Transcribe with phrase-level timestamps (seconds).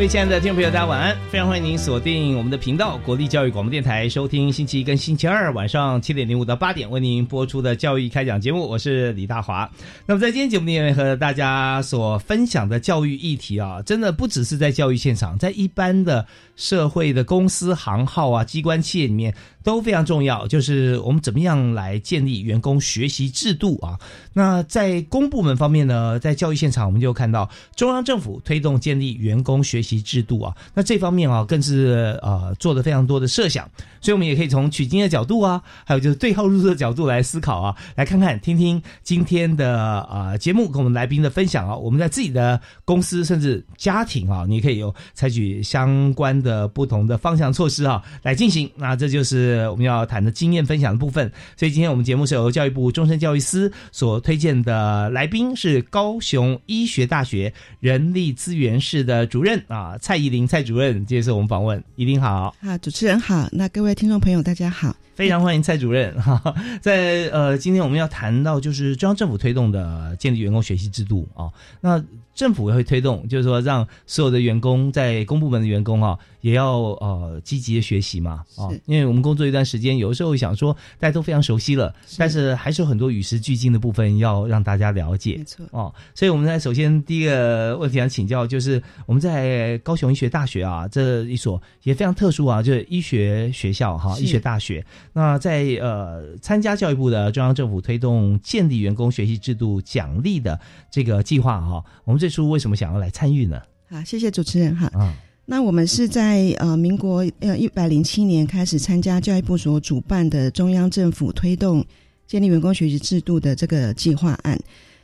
[0.00, 1.14] 各位亲爱的听众朋友，大家晚安！
[1.30, 8.66] 非常欢迎您锁定我们的频道——国立教育广播电台，收听星期一跟星期二晚上七点零五到八点为您播出的教育开讲节目。
[8.66, 9.70] 我是李大华。
[10.06, 16.26] 那么在今天节目里面和大家所分享的教育议题啊，真的不只是在教育现场，在一般的
[16.56, 20.46] 社会的公司行号啊、机关企业里面都非常重要。
[20.46, 23.98] 就是我们怎么样来建立员工学习制度啊？
[24.32, 30.00] 那在公部门方面呢，在教育现场我们就看到中央政府推动建立员工学习。
[30.00, 33.68] 制度啊，那这方面啊，更是呃做的非常多的设想，
[34.00, 51.30] 所以我们也可以从取经的角度啊，还有就是对号入座的角度来思考啊，来看看听听今天的啊节目跟我们来宾的分享啊，我们在自己的公司甚至家庭啊，你可以有采取相关的不同的方向措施啊来进行，那这就是我们要谈的经验分享的部分。
[51.56, 59.96] 所以今天我们节目是由教育部终身教育司所推荐的来宾是高雄医学大学人力资源室的主任啊。
[59.98, 66.42] 蔡依林蔡主任接受我们访问，依林好，啊，主持人好，那各位听众朋友大家好，非常欢迎蔡主任哈，
[66.80, 72.02] 在呃，今天我们要谈到就是中央政府推动的建立员工学习制度啊，那。
[72.32, 85.92] 政府也会推动，就是说让所有的员工在公部门的员工啊，也要呃积极的学习嘛啊，因为我们工作一段时间，有的时候想说大家都非常熟悉了，但是还是有很多与时俱进的部分要让大家了解，没错哦。
[86.14, 94.82] 所以我们在首先第一个问题想请教，就是我们在高雄医学大学啊这一所也非常特殊啊，就是医学学校哈，医学大学。
[95.12, 100.58] 那在呃参加教育部的中央政府推动建立员工学习制度奖励的
[100.90, 102.30] 这个计划哈，我们最。
[102.30, 103.60] 初为什么想要来参与呢？
[103.88, 104.88] 好，谢谢主持人哈。
[104.94, 105.12] 嗯，
[105.46, 111.84] 那我们是在呃民国呃一百零七年开始参加教育部所主办的中央政府推动
[112.28, 114.56] 建立员工学习制度的这个计划案。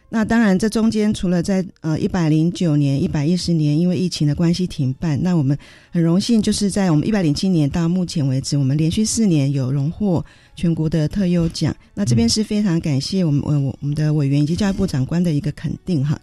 [0.08, 5.58] 那当然，这中间除了在呃一百零九年、一百一十年因为疫情的关系停办，那我们
[5.90, 10.24] 很荣幸就是在我们一百零七年到目前为止，我们连续四年有荣获
[10.54, 11.74] 全国的特优奖。
[11.92, 16.16] 那这边是非常感谢我们我我我们的委员以及教育部长官的一个肯定哈。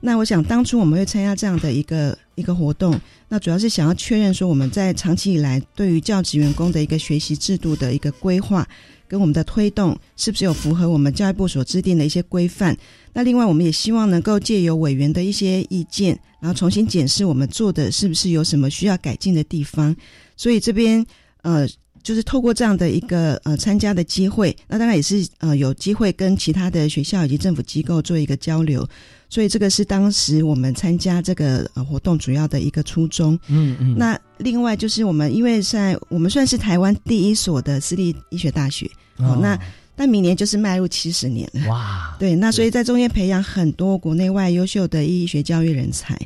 [0.00, 8.66] 那我想当初我们会参加这样的一个一个活动，那主要是想要确认说我们在长期以来对于教职员工的一个学习制度的一个规划。
[9.08, 12.76] 跟我们的推动是不是有符合我们教育部所制定的一些规范？
[13.14, 19.96] 那另外，我们也希望能够借由委员的一些意见，然后重新检视我们做的是不是有什么需要改进的地方。
[20.36, 21.04] 所以这边
[21.42, 21.66] 呃。
[22.08, 28.88] 就是透过这样的一个呃参加的机会，那当然也是呃有机会跟其他的学校以及政府机构做一个交流，
[29.28, 33.38] 所以这个是当时我们参加这个呃活动主要的一个初衷。
[33.48, 33.94] 嗯嗯。
[33.98, 39.60] 那另外就是我们因为在我们算是台湾第一所的私立医学大学，哦，那
[39.94, 41.68] 但明年就是迈入七十年了。
[41.68, 42.16] 哇。
[42.18, 46.18] 对，那所以在中间培养很多国内外优秀的医学教育人才。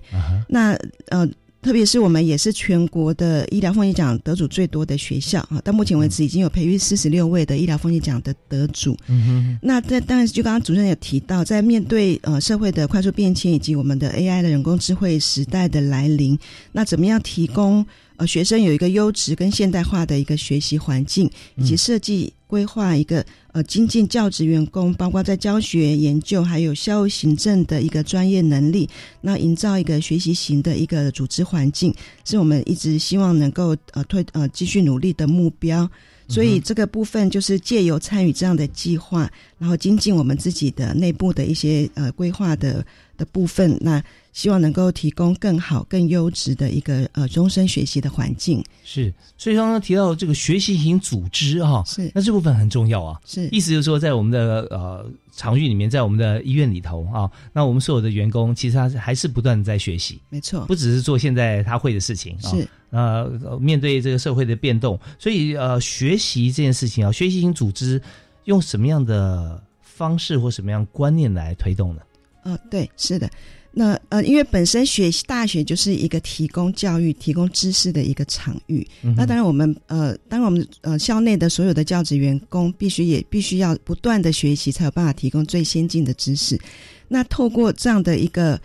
[0.46, 0.78] 那
[1.08, 1.28] 呃。
[1.62, 8.96] 特别是我们也是全国的医疗风险奖得主最多的学校啊，到目前为止已经有培育四十六位的医疗风险奖的得主。
[9.06, 9.58] 嗯哼。
[9.62, 16.36] 那在当然就刚刚主持人有提到，在面对呃社会的快速变迁以及我们的 AI 的人工智慧时代的来临，
[16.72, 17.86] 那怎么样提供？
[18.16, 28.88] 呃，学生有一个优质跟现代化的一个学习环境，以及设计规划一个呃精进教职员工，包括在教学、研究还有校务行政的一个专业能力，
[29.22, 31.94] 那营造一个学习型的一个组织环境，
[32.24, 35.90] 是我们一直希望能够呃推呃继续努力的目标。
[36.32, 42.84] 所以这个部分就是借由参与这样的计划，然后精进我们自己的内部的一些呃规划的
[43.18, 44.02] 的部分，那
[44.32, 48.64] 希望能够提供更好、更优质的一个呃终身学习的环境。
[48.82, 53.20] 是，所以刚刚提到这个学习型组织哈，是那这部分很重要啊。
[53.26, 55.04] 是意思就是说，在我们的呃
[55.36, 62.48] 场域里面，在我们的医院里头啊，那我们所有的员工其实他还是不断的在学习，没错，不只是做现在他会的事情啊。
[62.48, 68.00] 是呃，面对这个社会的变动，所以呃，学习这件事情啊，学习型组织
[68.44, 72.02] 用什么样的方式或什么样观念来推动呢？
[72.44, 73.28] 呃，对，是的。
[73.74, 78.86] 那呃，因为本身学习大学就是一个提供教育、提供知识的一个场域。
[79.16, 86.60] 那当然，我们呃，当然我们呃校内的所有的教职员工必须也必须要不断的学习，才有办法提供最先进的知识。
[87.08, 88.60] 那透过这样的一个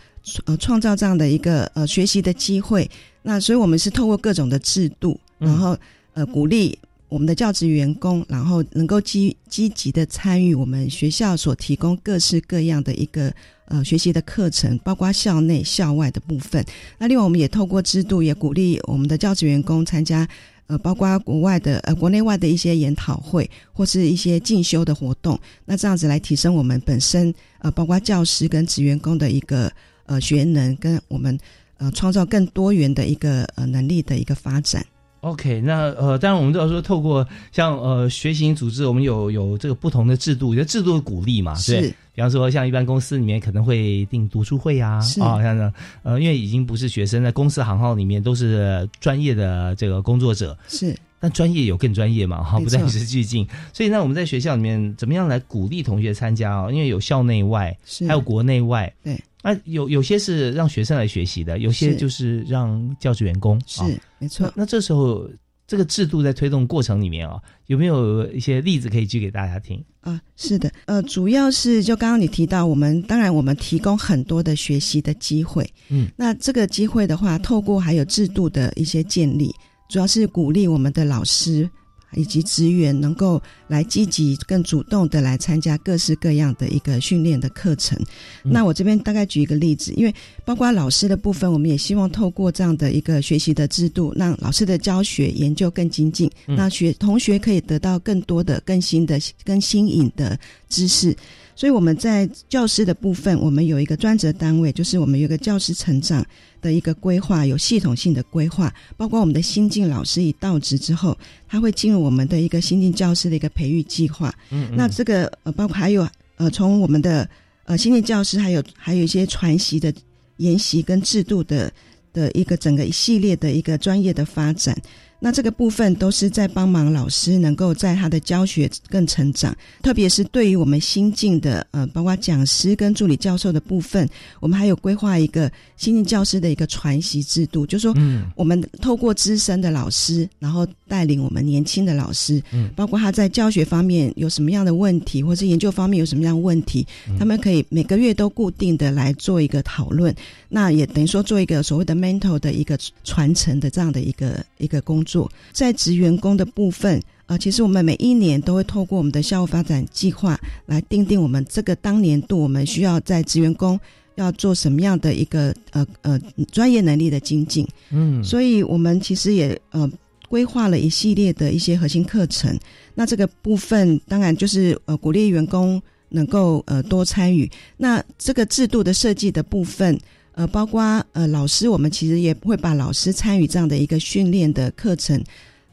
[0.45, 2.89] 呃创造这样的一个呃学习的机会，
[3.24, 5.77] 那所以我们是透过各种的制度，然后
[6.13, 6.77] 呃鼓励
[7.09, 13.33] 我们的教职员工，然后能够积积极的参与我们学校所提供各式各样的一个。
[13.69, 16.63] 呃，学习的课程包括校内、校外的部分。
[16.97, 20.25] 那另外，我们也透过制度，也鼓励我们的教职员工参加
[20.68, 25.38] 呃，包括国外的呃，国内外的一些研讨会或是一些进修的活动。
[25.65, 29.69] 那这样子来提升我们本身呃，包括教师跟职员工的一个
[30.07, 31.38] 呃学能，跟我们
[31.77, 34.83] 呃创造更多元的一个呃能力的一个发展。
[35.21, 41.94] OK，那呃，当然我们都要说，透过像呃学习组织，我们有有这个不同的制度，有制度的鼓励嘛，是。
[42.13, 45.74] 比方说，像一般公司里面可能会定读书会呀，啊，像这
[46.04, 50.95] 呃，因为已经不是学生，在公司行号里面都是专业的这个工作者，是。
[51.19, 53.48] 但专业有更专业嘛，哈，不再与时俱进。
[53.74, 56.72] 所以呢，我们在学校里面怎么样来鼓励同学参加啊？
[56.72, 57.78] 因为有校内外，
[58.08, 59.19] 还有国内外，对。
[59.42, 63.81] 啊，有有些是让学生来学习的，有些就是让教职员工，是
[64.19, 64.52] 没错。
[64.56, 65.30] 那这时候。
[65.69, 70.18] 这个制度在推动过程里面啊，有没有一些例子可以举给大家听啊？
[70.38, 79.54] 是的，呃，主要是就刚刚你提到，我们当然我们提供很多的学习的机会，嗯，那这个机会的话，透过还有制度的一些建立，
[79.89, 81.69] 主要是鼓励我们的老师。
[82.16, 88.00] 以及职员能够来积极、更主动的来参加各式各样的一个训练的课程。
[88.44, 101.13] 那我这边大概举一个例子，因为包括老师的部分，我们也希望透过这样的一个学习的制度，让老师的教学研究更精进，那学同学可以得到更多的、更新的、更新颖的知识。
[101.57, 106.24] 所以我们在教师的部分，我们有一个专责单位，就是我们有一个教师成长
[106.62, 111.18] 的一个规划，有系统性的规划，包括我们的新进老师一到职之后，
[111.48, 114.31] 他会进入我们的一个新进教师的一个培育计划。
[114.51, 117.27] 嗯，那这个呃，包括还有呃，从我们的
[117.65, 119.92] 呃新进教师，还有还有一些传习的
[120.38, 121.74] 研习跟制度的
[122.13, 124.80] 的一个整个一系列的一个专业的发展。
[125.19, 134.08] 那这个部分都是在帮忙老师能够在他的教学更成长，特别是对于我们新进的呃，包括讲师跟助理教授的部分，
[134.40, 146.86] 我们还有规划一个新进教师的一个传习制度，就是说，嗯，我们透过资深的老师，然后带领我们年轻的老师，嗯，包括他在教学方面有什么样的问题，或是研究方面有什么样的问题，
[147.18, 150.14] 他们可以每个月都固定的来做一个讨论，
[150.48, 155.04] 那也等于说做一个所谓的 mental 的一个传承的这样的一个一个工。
[155.07, 163.80] 做在职员工的部分，呃，其实我们每一年都会透过我们的校务发展计划来定定我们这个当年度我们需要在职员工
[164.15, 166.19] 要做什么样的一个呃呃
[166.51, 167.65] 专业能力的精进。
[167.89, 169.89] 嗯，所以我们其实也呃
[170.30, 172.56] 规划了一系列的一些核心课程。
[172.94, 177.50] 那这个部分当然就是呃鼓励员工能够呃多参与。
[177.77, 179.98] 那这个制度的设计的部分。
[180.38, 185.19] 呃，包括呃老师，我们其实也会把老师参与这样的一个训练的课程，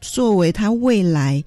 [0.01, 1.43] 作为他未来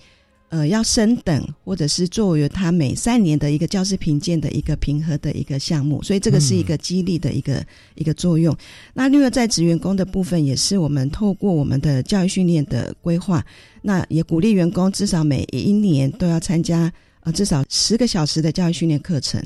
[0.50, 7.66] 呃要升等，或者是作为他每三年的一个教师评鉴的一个评核的一个项目，所以这个是一个激励的一个
[7.96, 8.56] 一个作用。
[8.94, 13.44] 那另外在职员工的部分，也是我们透过我们的教育训练的规划，
[13.82, 16.92] 那也鼓励员工至少每一年都要参加。
[17.32, 19.42] 至少十个小时的教育训练课程。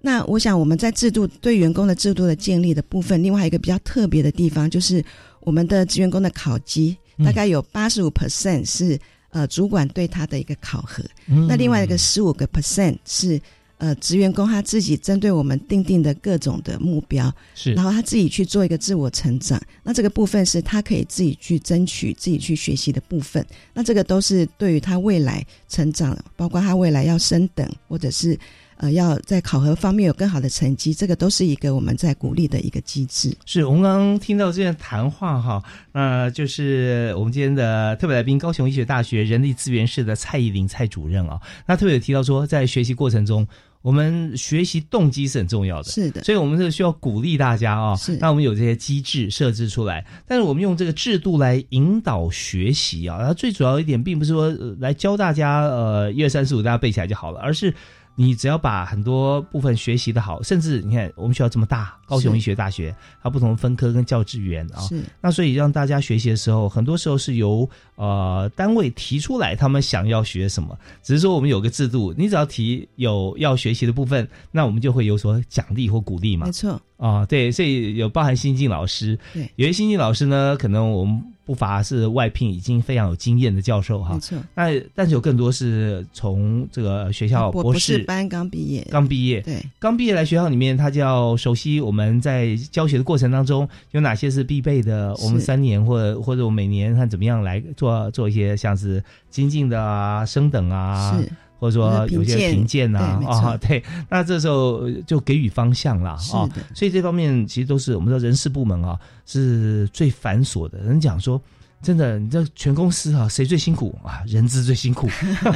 [0.00, 5.04] 那我想我们在制度对员工的制度的建立的部分，另外一个比较特别的地方，就是
[5.40, 8.98] 我们的职员工的考绩大概有八十五 percent 是
[9.30, 11.02] 呃主管对他的一个考核，
[11.48, 13.40] 那另外一个十五个 percent 是。
[13.78, 19.60] 呃，职员工他自己针对我们定定的各种的目标，是，然后他自己去做一个自我成长。
[19.82, 23.44] 那这个部分是他可以自己去争取、自己去学习的部分。
[23.74, 28.38] 那这个都是对于他未来成长，包括他未来要升等，或者是。
[28.76, 33.36] 呃，要在考核方面有更好的成绩，这个都是一个我们在鼓励的一个机制。
[33.44, 43.46] 是我们刚刚听到这样谈话哈，那就是我们今天的特别来宾，高雄医学大学人力资源室的蔡依林蔡主任啊，那特别有提到说，在学习过程中。
[43.82, 57.72] 我们学习动机是很重要的，是的，所以我们是需要鼓励大家啊、是那我们有这些机制设置出来，但是我们用这个制度来引导学习啊，然后最主要一点，并不是说、呃来教大家呃一二三四五大家背起来就好了，而是
[58.16, 62.92] 你只要把很多部分学习的好，甚至你看我们学校这么大，高雄医学大学，
[63.22, 65.02] 它不同的分科跟教职员啊，是。
[65.20, 76.52] 那所以让大家学习的时候，很多时候是由呃单位提出来他们想要学什么，只是说我们有个制度，你只要提有要学习的部分，那我们就会有所奖励或鼓励嘛没。
[76.52, 84.20] 错，啊、对，所以有包含新进老师，对有些新进老师呢，可能我们不乏是外聘已经非常有经验的教授哈没。
[84.20, 84.38] 错。
[84.54, 95.14] 那但是有更多是从这个学校博士士班刚毕业，刚毕业，对，刚毕业来学校里面，他就要熟悉我们在教学的过程当中有哪些是必备的。
[95.22, 101.18] 我们三年或者或者我们每年看怎么样来做做做一些像是精进的啊、升等啊，
[101.58, 102.94] 或者说有些评鉴。
[102.94, 103.82] 啊啊对。
[104.08, 106.48] 那这时候就给予方向了啊。
[106.74, 110.78] 所以这方面其实都是我们的人事部门啊是最繁琐的。
[110.78, 111.40] 人讲说。
[111.86, 114.20] 真的，你知道全公司啊，谁最辛苦啊？
[114.26, 115.08] 人资最辛苦，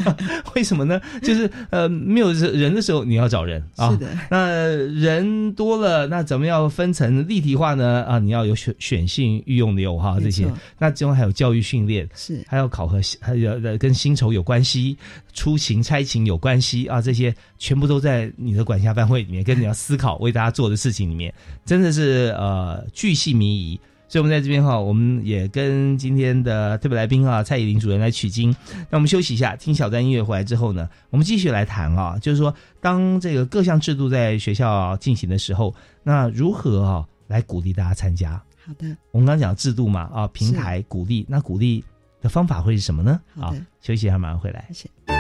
[0.55, 1.01] 为什么呢？
[1.23, 3.91] 就是呃，没有人的时候，你要找人啊。
[3.91, 8.05] 是的，那人多了，那怎么样分成立体化呢？
[8.05, 10.47] 啊，你要有选选性、御用流哈这些。
[10.79, 14.97] 那其中还有教育训练，是还有考核，还有呃跟薪酬有关系、
[15.33, 21.35] 出勤差勤有关系啊，这些全部都在你的管辖范围里面，跟你要思考为大家做的事情里面，
[21.67, 23.81] 真的是呃巨细靡遗。
[24.11, 28.51] 所以，我们在这边哈，我们也跟今天的特别来宾啊，蔡依林主任来取经。
[28.91, 38.33] 那我们休息一下，听小段音乐回来之后呢，我们继续来谈啊，就是说，当这个各项制度在学校进行的时候，那如何啊来鼓励大家参加？
[38.67, 41.85] 好的，我们刚刚讲制度嘛，啊，平台鼓励，那鼓励
[42.21, 43.21] 的方法会是什么呢？
[43.37, 44.67] 好休息一下，马上回来。
[44.73, 45.20] 谢谢。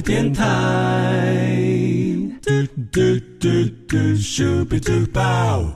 [0.00, 1.52] 电台。
[2.40, 2.50] 嘟
[2.90, 3.00] 嘟
[3.38, 3.48] 嘟
[3.86, 5.66] 嘟，Super Duper。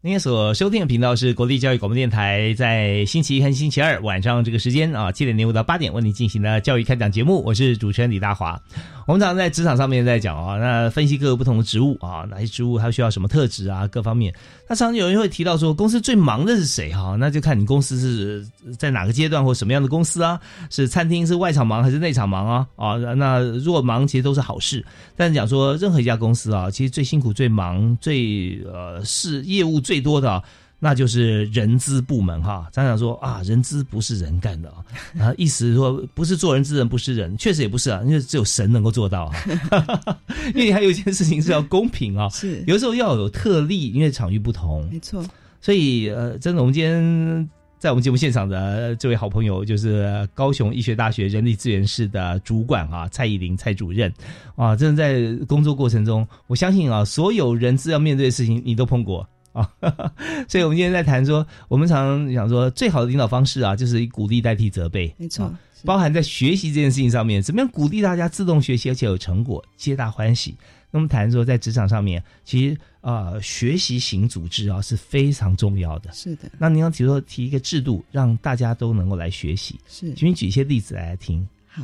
[0.00, 8.62] 您所收听的频道是国立教育广播电台，在星期一和星期二晚上这个时间啊，七点零五到八点为您进行的教育开讲节目，我是主持人李大华。
[9.08, 14.30] 我们常在职场上面在讲啊，那分析各个不同的职务啊，哪些职务它需要什么特质啊，各方面。
[14.68, 18.46] 那常常有人会提到说，公司最忙的是谁哈、那就看你公司是
[18.76, 20.38] 在哪个阶段或什么样的公司啊，
[20.68, 22.66] 是餐厅是外场忙还是内场忙啊？
[22.76, 24.84] 啊，那如果忙其实都是好事。
[25.16, 30.42] 但是讲说任何一家公司啊，其实最辛苦、最忙、最呃是业务最多的、
[30.80, 34.76] 那就是人资部门哈，常常说啊，人资不是人干的啊，
[35.18, 40.18] 啊，意思是说不是做人之人不是人，确实也不是啊，因为只有神能够做到啊，
[40.54, 42.62] 因为还有一件事情是要公平啊，是。
[42.66, 45.24] 有时候要有特例，因为场域不同，没错，
[45.60, 54.12] 所以呃，真的，我们今天在我们节目现场的这位好朋友，就是高雄医学大学人力资源室的主管啊，蔡依林蔡主任。
[54.54, 59.28] 啊，真的在工作过程中，我相信啊，所有人资要面对的事情，你都碰过。
[59.58, 60.12] 啊，
[60.48, 70.54] 所以我们今天在谈说，我们常常讲说，最好的领导方式啊，就是以鼓励代替责备，没错啊，包含在学习这件事情上面，怎么样鼓励大家自动学习，而且有成果，皆大欢喜。
[70.90, 76.10] 那么谈说，在职场上面，其实啊、呃学习型组织啊是非常重要的。
[76.12, 81.46] 是的，那您要提说提一个制度，让大家都能够来学习，是请你举一些例子来听。
[81.66, 81.82] 好，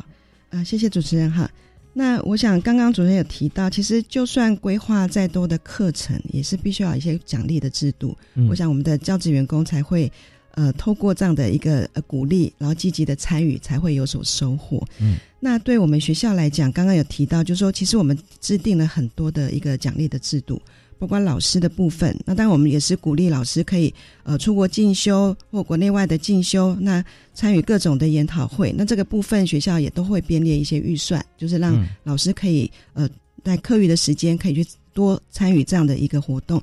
[0.49, 1.51] 啊、谢谢主持人哈。
[1.97, 8.17] 那我想刚刚主任有提到，其实就算规划再多的课程，也是必须要有一些奖励的制度。
[8.35, 10.11] 嗯我想我们的教职员工才会，
[10.57, 14.85] 呃，透过这样的一个呃鼓励，然后积极的参与，才会有所收获。
[15.01, 20.61] 嗯，那对我们学校来讲，刚刚有提到，就是说，其实我们制定了很多的一个奖励的制度，
[20.99, 22.17] 包括老师的部分。
[22.25, 28.73] 那当然，我们也是鼓励老师可以呃出国进修或国内外的进修，那参与各种的研讨会。
[28.77, 33.09] 那这个部分学校也都会编列一些预算，就是让老师可以呃
[33.45, 36.63] 在课余的时间可以去多参与这样的一个活动。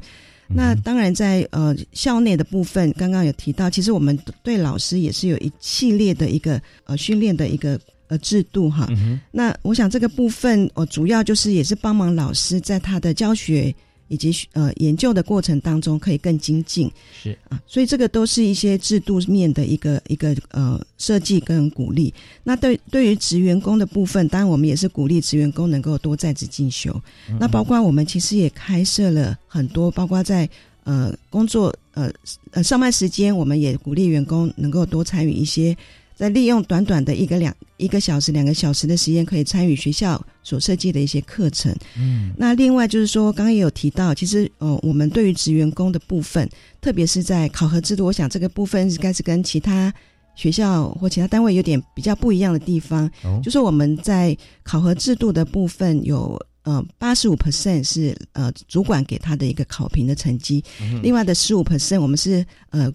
[0.54, 8.86] 那当然，在呃校内的部分，刚刚有提到，其实我们对老师也是有一系列的一个呃训练的一个呃制度哈。
[9.32, 13.74] 那我想这个部分，我主要就是也是帮忙老师在他的教学。
[14.12, 16.91] 以及呃研究的过程当中可以更精进，
[17.24, 22.13] 是啊，所以这个都是一些制度面的一个一个呃设计跟鼓励。
[22.44, 26.94] 那对对于职员工的部分，当然我们也是鼓励职员工能够多在职进修。
[27.39, 30.50] 那包括我们其实也开设了很多，包括在
[30.84, 32.12] 呃工作呃
[32.51, 35.74] 呃上班时间，我们也鼓励员工能够多参与一些。
[36.22, 41.75] 在利用短短的一个两一个小时、两个小时的时间，可以参与学校所设计的一些课程。
[41.98, 46.48] 嗯，那另外就是说，刚刚也有提到，其实呃，我们对于职员工的部分，
[46.80, 49.92] 特别是在考核制度，我想这个部分应该是跟其他
[50.36, 53.10] 学校或其他单位有点比较不一样的地方。
[53.24, 60.63] 哦，就是我们在考核制度的部分，有呃八十五 percent 是呃主管给他的一个考评的成绩，
[61.01, 62.94] 另外的十五 percent 我们是呃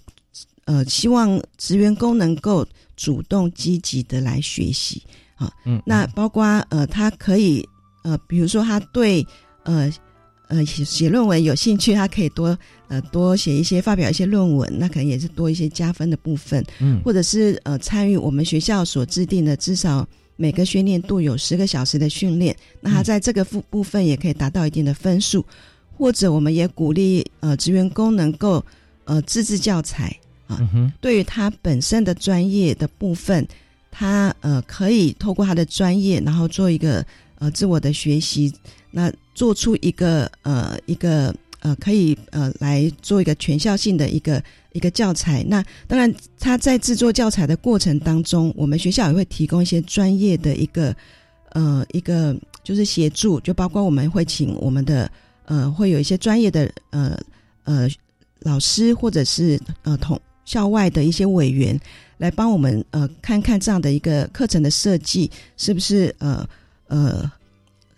[0.67, 2.65] 呃希望职员工能够。
[2.97, 5.03] 主动积极的来学习。
[5.37, 7.63] 啊，嗯，那包括呃，他可以
[8.03, 9.27] 呃，比如说他对
[9.65, 9.93] 呃
[10.49, 25.45] 呃写写论文有兴趣，他可以多呃多写一些发表一些论文，那可能也是多一些加分的部分，嗯，或者是呃参与我们学校所制定的至少每个训练度有十个小时的训练，那他在这个部部分也可以达到一定的分数，
[25.99, 28.65] 或者我们也鼓励呃职员工能够
[29.05, 30.19] 呃自制教材。
[30.47, 30.61] 啊，
[31.01, 33.47] 对于他本身的专业的部分，
[33.91, 37.05] 他呃可以透过他的专业，然后做一个
[37.39, 38.53] 呃自我的学习，
[38.91, 44.41] 那做出一个呃一个呃可以呃来做一个全校性的一个
[44.73, 45.43] 一个教材。
[45.49, 50.95] 那当然他在制作教材的过程当中，我们学校也会提供一些专业的一个
[51.51, 55.11] 呃一个就是协助，就包括我们会请我们的
[55.47, 57.19] 呃会有一些专业的呃
[57.65, 57.89] 呃
[58.41, 60.21] 老师或者是呃同。
[60.47, 61.79] 校外的一些委员
[62.17, 66.49] 来帮我们呃看看这样的一个课程的设计是不是呃
[66.87, 67.31] 呃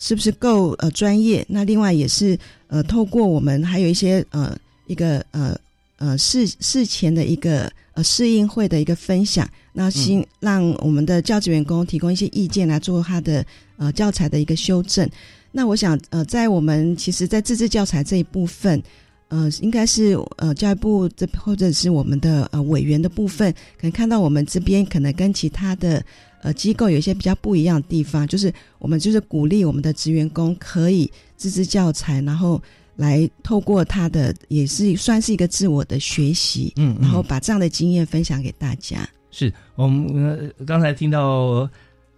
[0.00, 1.46] 是不是够呃专业？
[1.48, 4.56] 那另外也是呃透过我们还有一些呃
[4.86, 5.56] 一个呃
[5.98, 13.44] 呃事事前的一个呃适应会的一个分享，那新让我们的教职员工提供一些意见来做他的
[13.76, 15.08] 呃教材的一个修正。
[15.52, 18.82] 那我想呃在我们其实，在自制教材这一部分。
[19.28, 26.02] 呃，应该是呃教育部这或者是我们的呃委员的部分，可能看到我们这边可能跟其他的
[26.42, 32.60] 呃机构有一些比较不一样的地方，就是我们就是鼓励我们的职员工可以自制教材，然后
[32.96, 39.06] 来透过他的也是算是一个自我的学习，嗯，然后把这样的经验分享给大家。
[39.30, 41.68] 是我们刚才听到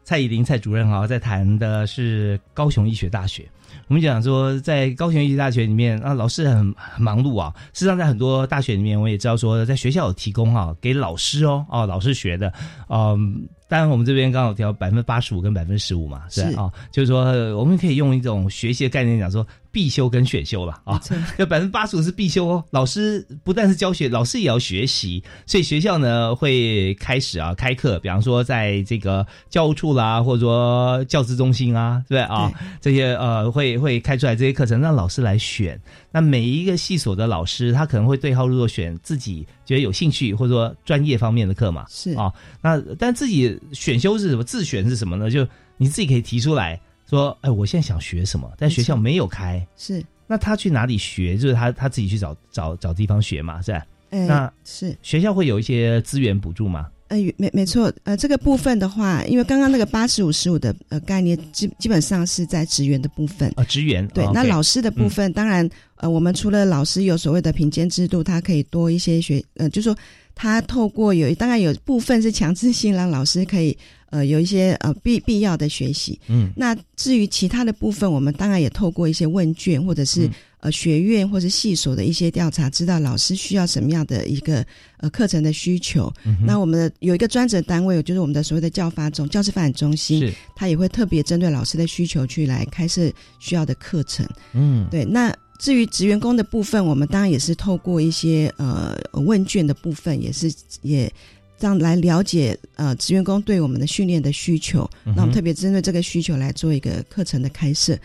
[0.04, 3.48] 蔡依林蔡主任啊在谈的是高雄医学大学。
[3.90, 7.52] 我们讲说，在高雄医学大学里面啊，老师很很忙碌啊。
[7.72, 12.52] 事实上，在很多大学里面，我也知道说，在学校有提供哈，给老师哦，哦，老师学的，
[12.88, 13.48] 嗯。
[13.70, 17.22] 当然，我们这边刚好调百分之八十五跟百分之十五嘛，是啊，就是说
[17.56, 21.00] 我们可以用一种学习的概念讲说必修跟选修了，啊，
[21.38, 22.64] 就 百分之八十五是必修哦。
[22.70, 35.80] 老师不但是教学，老师也要学习，所以学校呢会开始啊开课，比方说在这个教务处啦，或者说教资中心啊，对啊，这些呃会会开出来这些课程，让老师来选。
[36.10, 41.86] 那每一个系所的老师，他可能会对号入座，选自己觉得有兴趣或者说专业方面的课嘛。
[41.88, 44.42] 是啊，那但自己选修是什么？
[44.42, 45.30] 自选是什么呢？
[45.30, 49.64] 就你自己可以提出来说，哎，我现在想学什么，但学校没有开。
[49.76, 51.36] 是，那他去哪里学？
[51.36, 53.86] 就是他他自己去找找找地方学嘛，是吧？
[54.10, 56.88] 那是学校会有一些资源补助吗？
[57.10, 69.96] 呃，没没错，呃，这个部分的话，因为刚刚那个八十五十五的呃概念，基基本上是在职员的部分啊，职员对，那老师的部分，当然，呃，我们除了老师有所谓的评鉴制度，他可以多一些学，呃，就说
[70.36, 73.76] 他透过有，当然有部分是强制性，让老师可以
[74.10, 80.30] 呃有一些呃必必要的学习，嗯，那至于其他的部分，我们当然也透过一些问卷或者是。
[80.60, 84.64] 呃，学院或者系所的一些调查，知道老师需要什么样的一个
[84.98, 86.12] 呃课程的需求。
[86.44, 94.28] 那我们的有一个专责单位，就是我们的所谓的教发中教师发展中心，他也会特别针对老师的需求去来开设需要的课程。
[94.52, 95.02] 嗯，对。
[95.02, 101.10] 那至于职员工的部分，我们当然也是透过一些呃问卷的部分，也是也
[101.58, 104.88] 这样来了解呃职员工对我们的训练的需求。
[105.04, 107.98] 那我们特别针对这个需求来做一个课程的开设。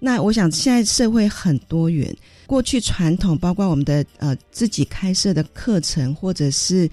[0.00, 6.88] 那我想现在社会很多元，过去传统包括我们的呃自己开设的课程，或者是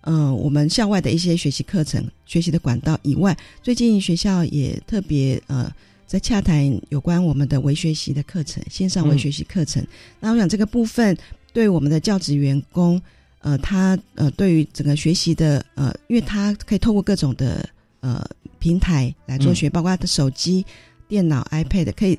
[0.00, 5.72] 呃我们校外的一些学习课程、学习的管道以外，最近学校也特别呃
[6.08, 9.86] 在洽谈有关我们的微学习的课程，线上微学习课程。
[10.18, 11.16] 那我想这个部分
[11.52, 13.00] 对我们的教职员工，
[13.42, 17.64] 呃，他呃对于整个学习的呃，因为他可以透过各种的
[18.00, 20.66] 呃平台来做学，包括他的手机。
[21.10, 22.16] 电脑、iPad 可以，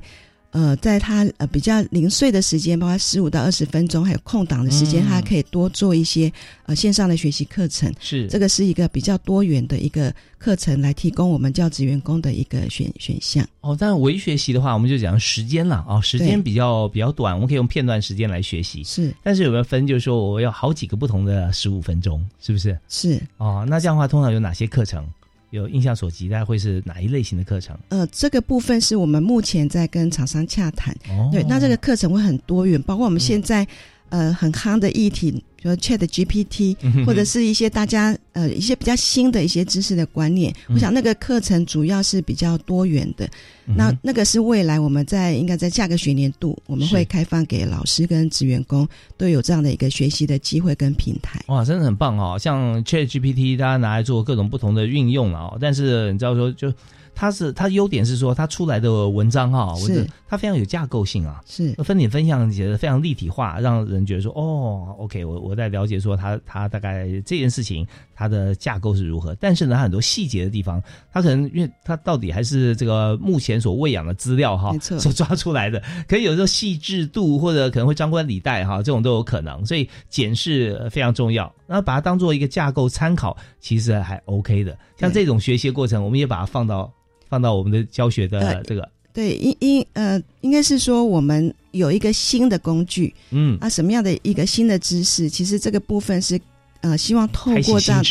[0.52, 6.30] 呃，在他呃比较零碎的时间，包括十五到二十分钟，还有空档的时间，他可以多做一些
[6.66, 7.90] 呃线上的学习课程。
[8.02, 13.48] 是这个是一个比较多元的一个课程，来提供我们教职员工的一个选选项。
[13.62, 18.84] 哦，但微学习的话，我们就讲时间了啊，时间比较比较短，我们可以用片段时间来学习。
[18.84, 19.88] 是，但是有没有分？
[19.88, 22.78] 就是说我要好几个不同的十五分钟，是不是？
[22.90, 23.22] 是。
[23.38, 25.08] 哦，那这样的话，通常有哪些课程？
[25.52, 27.78] 有印象所及，大概会是哪一类型的课程？
[27.90, 30.94] 呃，这个部分是我们目前在跟厂商洽谈。
[31.10, 33.68] 哦，对，那这个课程会很多元，包括我们现在
[34.12, 35.44] 呃很夯的议题。
[35.64, 43.30] 比如 Chat GPT，或者是一些大家呃一些比较新的一些知识的观念，我想那个课程主要是比较多元的。
[43.76, 51.40] 那那个是未来我们在应该在下个学年度，我们会开放给老师跟职员工都有这样的一个学习的机会跟平台。
[51.46, 52.40] 哇，真的很棒哦！
[52.40, 55.60] 像 Chat GPT，大家拿来做各种不同的运用了哦。
[55.62, 56.74] 但是你知道说就。
[57.14, 60.08] 它是它优点是说，它出来的文章哈，是。
[60.28, 61.74] 它非常有架构性啊，是。
[61.84, 84.78] 分点分享写的非常立体化，让人觉得说哦，OK，我我在了解说它它大概这件事情它的架构是如何，但是呢，它很多细节的地方，它可能因为它到底还是这个目前所喂养的资料哈，所抓出来的，可以有时候细致度或者可能会张冠李戴哈，这种都有可能，所以检视非常重要，那把它当做一个架构参考，其实还 OK 的。
[85.02, 86.90] 像这种学习过程，我们也把它放到。
[87.32, 95.30] 放到我们的教学的这个对，应应呃，应该是说我们有一个新的工具，嗯啊，什么样的一个新的知识？
[95.30, 96.38] 其实这个部分是
[96.82, 98.04] 呃，希望透过这样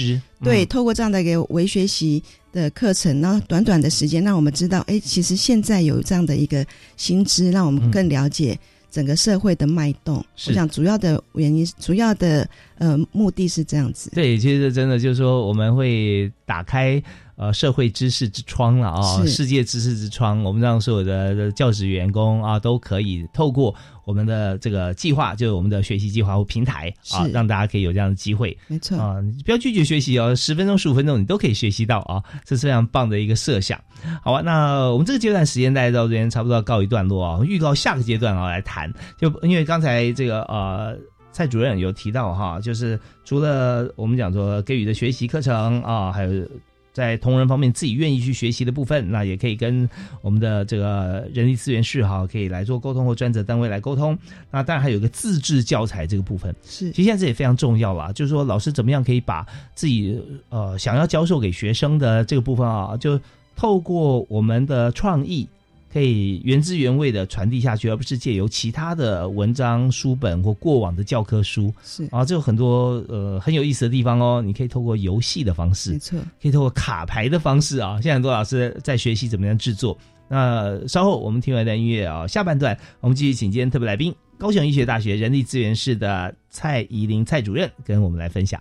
[0.42, 6.64] 对，透过这样的一个微学习的课程，然后短短的时间，让我们知道，哎，其实现在有这样的一个
[6.96, 8.58] 新知，让我们更了解
[8.90, 10.16] 整个社会的脉动。
[10.46, 12.48] 我想主要的原因，主要的
[12.78, 14.10] 呃目的是这样子。
[14.14, 17.02] 对，其实真的就是说，我们会打开。
[17.36, 23.74] 呃，社会知识之窗了啊，世界知识之窗，我们让所有的教职员工啊，都可以透过
[24.10, 28.58] 我们的这个计划，就是我们的学习计划或平台啊，让大家可以有这样的机会。
[28.66, 33.80] 没错啊，不要拒绝学习哦，十分钟、十五分钟你都可以学习到啊，这是非常棒的一个设想。
[34.20, 40.98] 好吧，那我们这个阶段时间大家到这边差不多要告一段落啊，预告下个阶段啊来谈，就因为刚才这个呃
[41.30, 46.44] 蔡主任有提到哈，就是除了我们讲说给予的学习课程啊，还有。
[46.92, 49.88] 在同仁方面自己愿意去学习的部分，那也可以跟
[50.22, 54.18] 我们的这个人力资源室哈，可以来做沟通或专责单位来沟通。
[54.50, 63.20] 那当然还有一个自制教材这个部分，是其实现在这也非常重要啦，就是说老师怎么样可以把自己呃想要教授给学生的这个部分啊，就
[63.54, 65.48] 透过我们的创意。
[65.92, 71.72] 可以原汁原味的传递下去，而不是借由其他的文章、书本或过往的教科书。
[71.82, 74.40] 是啊，这有很多呃很有意思的地方哦。
[74.40, 77.94] 你可以透过游戏的方式，没错，可以透过卡牌的方式啊。
[77.94, 79.98] 现在很多老师在学习怎么样制作。
[80.28, 88.60] 那稍后我们听完段音乐啊，下半段我们继续请今天特别来宾，高雄医学大学人力资源室的蔡怡玲蔡主任跟我们来分享。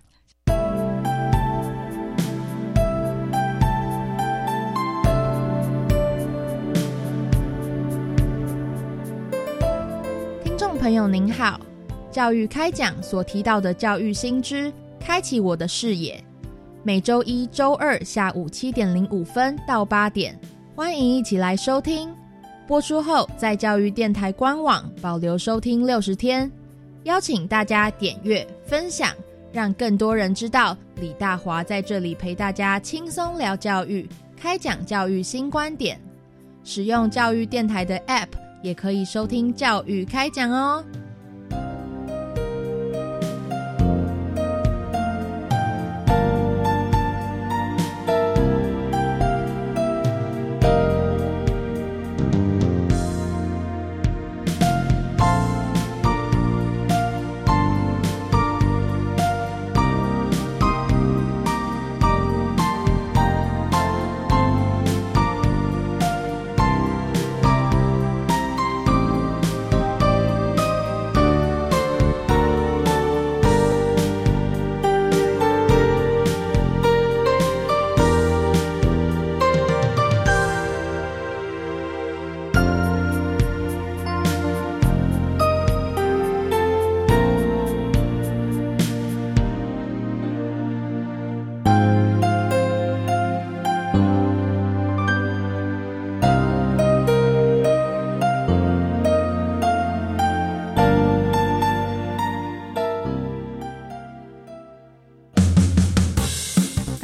[10.90, 11.62] 朋友您好，
[12.12, 16.20] 教育开讲所提到的教育新知，开启我的视野。
[16.82, 20.36] 每周一、周二下午七点零五分到八点，
[20.76, 22.10] 欢迎一起来收听。
[22.68, 26.52] 播出后，在教育电台官网保留收听六十天，
[27.04, 29.14] 邀请大家点阅分享，
[29.54, 36.02] 让更多人知道李大华在这里陪大家轻松聊教育，开讲教育新观点。
[36.64, 38.30] 使用教育电台的 App。
[38.62, 40.84] 也可以收听教育开讲哦。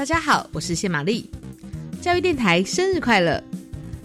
[0.06, 1.28] 大家好，我是谢玛丽。
[2.00, 3.44] 教育电台生日快乐！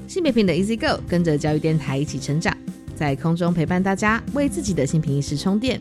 [0.08, 2.56] 性别平等 Easy Go，跟着教育电台一起成长，
[2.96, 5.78] 在空中陪伴大家，为自己的性平意识充电。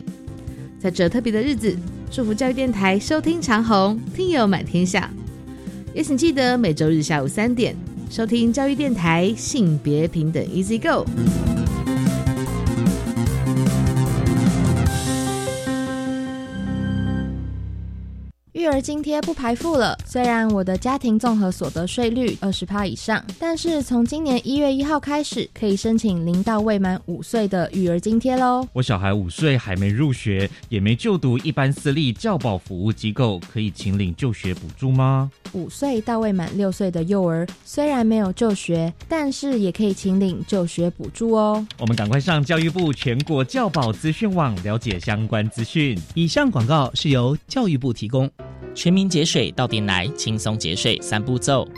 [0.78, 1.74] 在这特别的日子，
[2.10, 5.10] 祝福教育电台收听长虹，听友满天下。
[5.94, 7.74] 也请记得每周日下午三点
[8.10, 11.06] 收听教育电台性别平等 Easy Go。
[18.80, 19.96] 津贴不排付了。
[20.04, 28.66] 虽然我的家庭综合所得税率二十趴以上，但是从今年一月一号开始，可以申请零到未满五岁的育儿津贴喽。
[28.72, 35.30] 我小孩五岁还没入学，也没就读一般私立教保服务机构，可以请领就学补助吗？
[35.52, 41.66] 五岁到未满六岁的幼儿虽然没有就学，但是也可以请领就学补助哦。
[41.78, 45.98] 我们赶快上教育部全国教保资讯网了解相关资讯。
[46.14, 48.30] 以上广告是由教育部提供。
[48.74, 51.68] 全民节水到点来，轻松节水三步骤。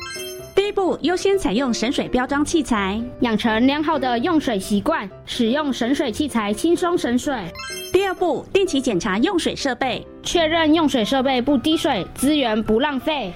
[0.54, 7.34] 第一步，优先采用省水标章器材，养成良好的用水习惯，使用省水器材轻松省水。
[7.92, 13.32] 第二步，定期检查用水设备，确认用水设备不滴水，资源不浪费。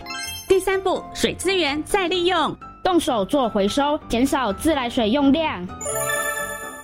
[0.49, 5.67] 第三步，水资源再利用，动手做回收，减少自来水用量。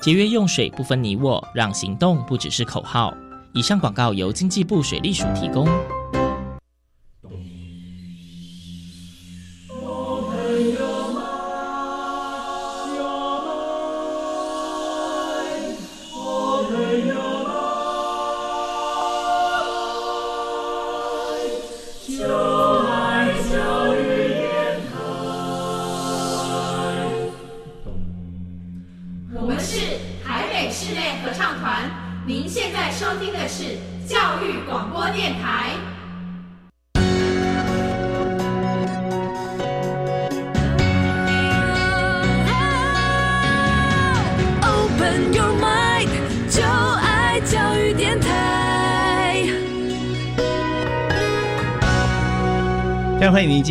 [0.01, 3.15] 节约用水不分你我，让行动不只是口号。
[3.53, 5.69] 以上广告由经济部水利署提供。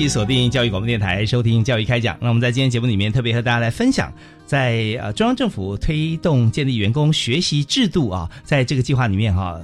[0.08, 2.18] 锁定教育广播电台，收听教育开讲。
[2.22, 4.12] 那我们在今天节目里面特别和大家来分享，
[4.46, 9.60] 在呃中央政府推动建立员工学习制度啊，在这个计划里面哈。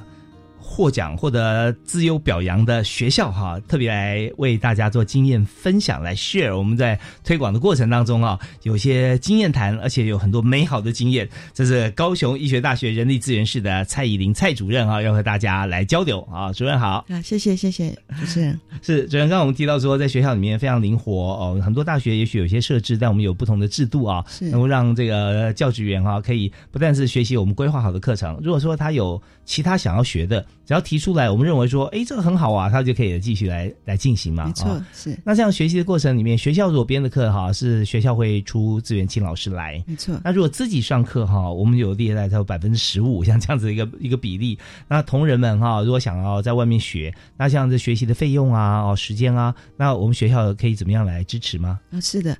[0.77, 11.27] 获奖获得自优表扬的学校哈，特别来为大家做经验分享，来 share 我们在推广的过程当中啊，有些经验谈，而且有很多美好的经验。
[11.51, 16.53] 这是高雄医学大学人力资源室的蔡以玲蔡主任啊，要和大家来交流啊。
[16.53, 18.59] 主任好啊，谢谢谢谢主持人。
[18.83, 30.45] 是主任，刚刚我们提到说，在学校里面非常灵活哦，很多大学也许有些设置，但我们有不同的制度啊，能够让这个教职员哈可以不但是学习我们规划好的课程，如果说他有其他想要学的。
[30.67, 34.47] 只要提出来，我们认为说，哎，这个很好啊，他就可以继续来来进行嘛。
[34.47, 35.17] 没错，是。
[35.23, 39.81] 那这样学习的过程里面，学校如果编的课哈，是学校会出资源请老师来。
[39.87, 40.19] 没错。
[40.25, 44.59] 那如果自己上课哈，我们有列在有百分之十五，像这样子一个一个比例。
[44.89, 51.79] 那同仁们哈，如果想要在外面学，那像这学习的费用啊、哦时间啊，那我们学校可以怎么样来支持吗？
[51.91, 52.37] 啊，是的。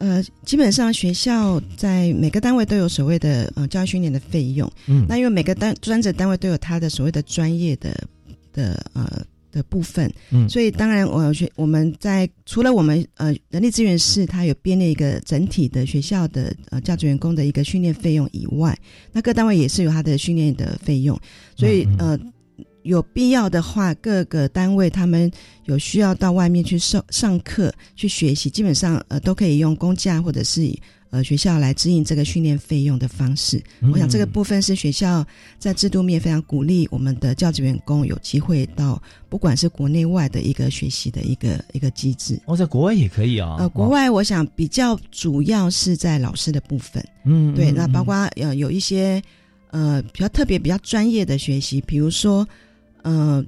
[0.00, 7.94] 呃，基本上学校在每个单位都有所谓的呃教育训练的费用，嗯，那因为每个单专职单位都有它的所谓的专业的
[8.50, 18.74] 的呃的部分，嗯，所以当然我学我们在除了我们呃人力资源室它有编列一个整体的学校的呃教职员工的一个训练费用以外，
[19.12, 21.20] 那各单位也是有它的训练的费用，
[21.54, 22.18] 所以呃。
[22.82, 25.30] 有必要的话，各个单位他们
[25.64, 30.72] 有需要到外面去上上课去学习，基本上呃都可以用公假或者是
[31.10, 33.62] 呃学校来支应这个训练费用的方式。
[33.92, 35.26] 我想这个部分是学校
[35.58, 42.40] 在制度面非常鼓励我们的教职员工有机会到不管是国内外的一个学习的一个一个机制。
[42.46, 43.56] 哦，在国外也可以啊。
[43.58, 47.04] 呃，国外我想比较主要是在老师的部分。
[47.24, 49.22] 嗯，对，那包括呃有一些
[49.70, 52.48] 呃比较特别、比较专业的学习，比如说。
[53.02, 53.44] 呃，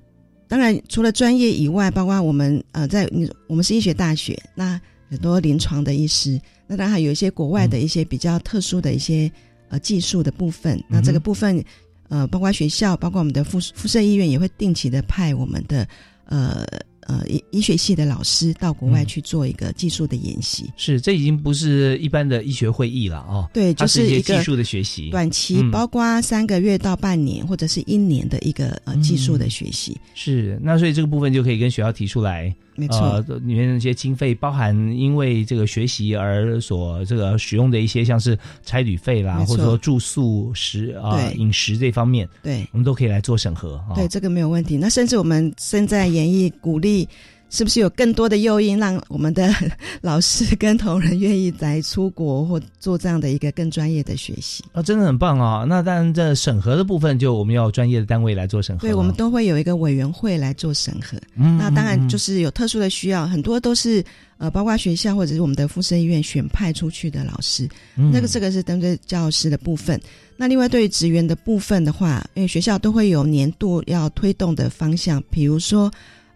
[0.48, 9.30] 当然，除了专业以外，包括我们呃，在你我们是医学大学，那很多临床的医师，那当然还有一些国外的一些比较特殊的一些
[9.68, 10.82] 呃技术的部分。
[10.88, 11.64] 那这个部分，
[12.08, 15.86] 呃，包括学校，包括我们的附附设医院，也会定期的派我们的
[16.26, 16.64] 呃。
[17.12, 23.46] 呃，医医学系的老师到国外去做一个技术的研习，是这已经不是一般的医学会议了哦。
[23.52, 29.94] 对，就是一个技术的学习，短期包括三个月到半年或者是一年的一个呃技术的学习。
[30.14, 32.54] 是，那所以这个部分就可以跟学校提出来。
[32.74, 43.82] 没错，里面那些经费包含因为这个学习而所这个使用的一些，像是差旅费啦，或者说住宿食啊饮食这方面，对，我们都可以来做审核。
[43.94, 44.76] 对，这个没有问题。
[44.76, 47.08] 那甚至我们现在演艺鼓励
[47.52, 49.54] 是不是有更多的诱因，让我们的
[50.00, 54.64] 老师跟同仁愿意来出国或做这样的一个更专业的学习？
[54.72, 55.66] 啊，真的很棒啊！
[55.68, 58.80] 那当然，这审核的部分，就我们要专业的单位来做审核。
[58.80, 61.18] 对，我们都会有一个委员会来做审核。
[61.36, 64.02] 嗯，那当然就是有特殊的需要，很多都是
[64.38, 67.68] 呃，包括学校或者是我们的附设医院选派出去的老师。
[67.94, 70.00] 那个这个是针对教师的部分。
[70.38, 75.92] 那另外对于职员的部分的话，因为学校都会有年度要推动的方向，比如说。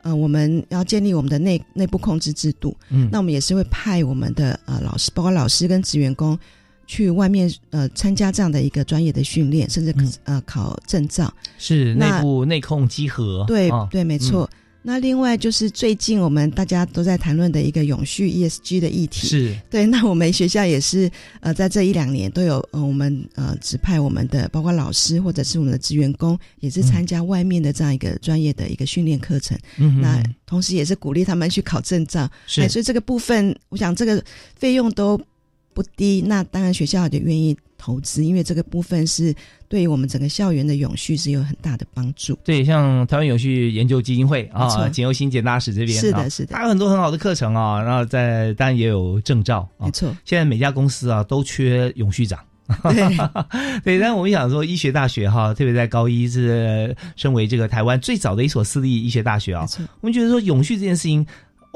[0.07, 2.77] 呃，我们要建立我们的内内部控制制度。
[2.91, 6.39] 嗯，那我们也是会派我们的呃老师，包括老师跟职员工，
[6.87, 9.93] 去外面呃参加这样的一个专业的训练，甚至
[10.23, 11.33] 呃考证照。
[11.59, 13.45] 是内部内控稽核。
[13.49, 14.49] 对对，没错。
[14.87, 19.85] 那另外就是最近我们大家都在谈论的一个永续 ESG 的议题，是对。
[19.85, 29.59] 那我们学校也是呃，在这一两年都有呃，我们呃指派我们的包括老师或者是我们的职员工，也是参加外面的这样一个专业的一个训练课程。
[29.79, 32.31] 嗯，那同时也是鼓励他们去考证照。
[32.47, 34.23] 是，所以这个部分，我想这个
[34.55, 35.21] 费用都
[35.75, 36.23] 不低。
[36.25, 37.57] 那当然学校就愿意。
[37.79, 39.35] 投资，因为这个部分是
[39.69, 42.39] 对于我们整个校园的永续是有很大的帮助。
[42.45, 50.15] 对，像台湾永续研究基金会啊，简又新简大使这边是的，是的，它有很多很好的课程啊，然后在当然也有证照，没错。
[50.25, 52.39] 现在每家公司啊都缺永续长，
[52.85, 53.17] 对
[53.85, 53.99] 对。
[53.99, 59.67] 但我们想说，医学大学哈，特别在高一是身为这个台湾最早的一所私立医学大学啊，
[60.01, 61.27] 我们觉得说永续这件事情。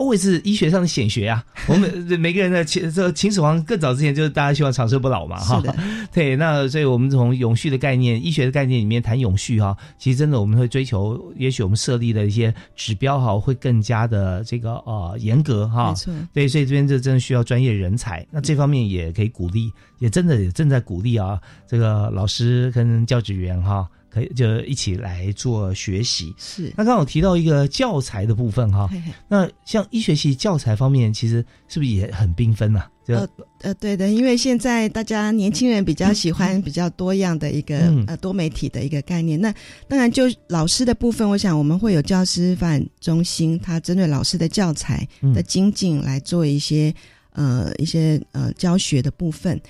[0.00, 5.62] Always 是医学上的显学啊， 我们每个人的秦这秦始皇更早之前就是大家希望长生不老嘛，哈，
[6.10, 15.94] 对，那所以我们从永续的概念、医学的概念里面谈永续哈，其实真的我们会追求，也许我们设立的一些指标哈，会更加的这个呃严格哈，
[16.32, 23.86] 对，所以这边就真的需要专业人才，那这方面也可以鼓励，也真的也正在鼓励啊，这个老师跟教职员哈。
[24.10, 26.34] 可以就一起来做学习。
[26.36, 28.90] 是，那刚好提到一个教材的部分哈。
[29.28, 32.82] 那像医学系教材方面，其实是不是也很缤纷呢？
[33.06, 33.28] 呃
[33.62, 39.40] 呃，对的，因为现在大家年轻人比较喜欢比较多样的一个呃多媒体的一个概念。
[39.40, 39.52] 那
[39.88, 46.94] 当然就老师的部分，我想我们会有教师发展中心，它针对老师的教材的精进来做一些
[47.32, 49.60] 呃一些呃教学的部分。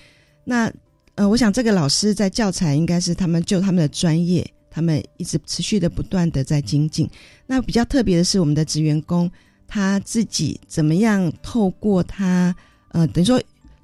[0.44, 0.70] 那
[1.20, 7.06] 呃，我想这个老师在教材应该是他们就他们的专业，他们一直持续的不断的在精进。
[7.46, 9.30] 那比较特别的是，我们的职员工
[9.68, 12.56] 他自己怎么样透过他
[12.92, 13.38] 呃，等于说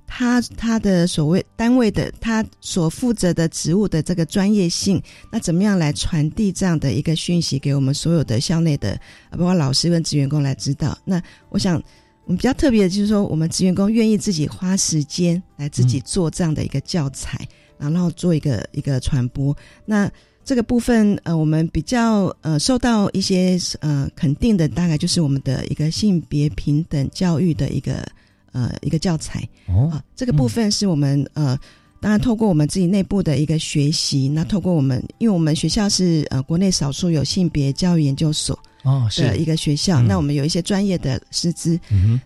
[0.06, 4.98] 他他的所谓单位的他所负责的职务的这个专业性，
[5.30, 8.98] 那怎么样来传递这样的一个讯息给我们所有的校内的
[9.32, 10.96] 包括老师跟职员工来知道？
[11.04, 11.82] 那我想。
[12.26, 17.38] 我们比较特别的就是说，我们职员工愿意自己花时间来自己做这样的一个教材，
[17.78, 19.56] 然后做一个一个传播。
[19.84, 20.10] 那
[20.44, 28.04] 这个部分，呃，我们比较呃受到一些呃肯定的，大概就是我们的一个性别平等教育的一个
[28.50, 29.48] 呃一个教材。
[29.68, 31.56] 哦，这个部分是我们呃，
[32.00, 38.58] 当然透过我们自己内部的一个学习，那透过我们，因为我们学校是呃国内少数有性别教育研究所。
[38.84, 41.76] 哦，的一个学校，那我们有一些专业的师资，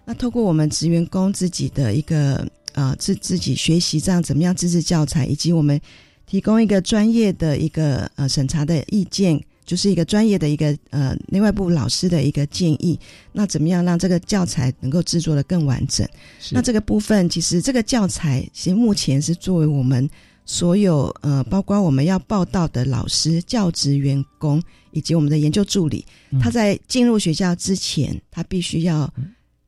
[0.04, 5.80] 那透过我们职员工自己的一个呃自自己学习这样怎么样自制教材，以及我们
[6.26, 12.98] 提供一个专业的一个呃审查的意见，就是一个专业的一个呃内外部老师的一个建议，
[13.30, 16.04] 那怎么样让这个教材能够制作的更完整？
[16.50, 20.10] 那这个部分其实这个教材其实目前是作为我们。
[20.46, 26.04] 所有呃，包括我们要报道的老师、教职员工以及我们的研究助理，
[26.42, 29.08] 他在进入学校之前，他必须要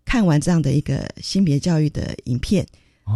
[0.05, 2.67] 看完这样的一个性别教育的影片。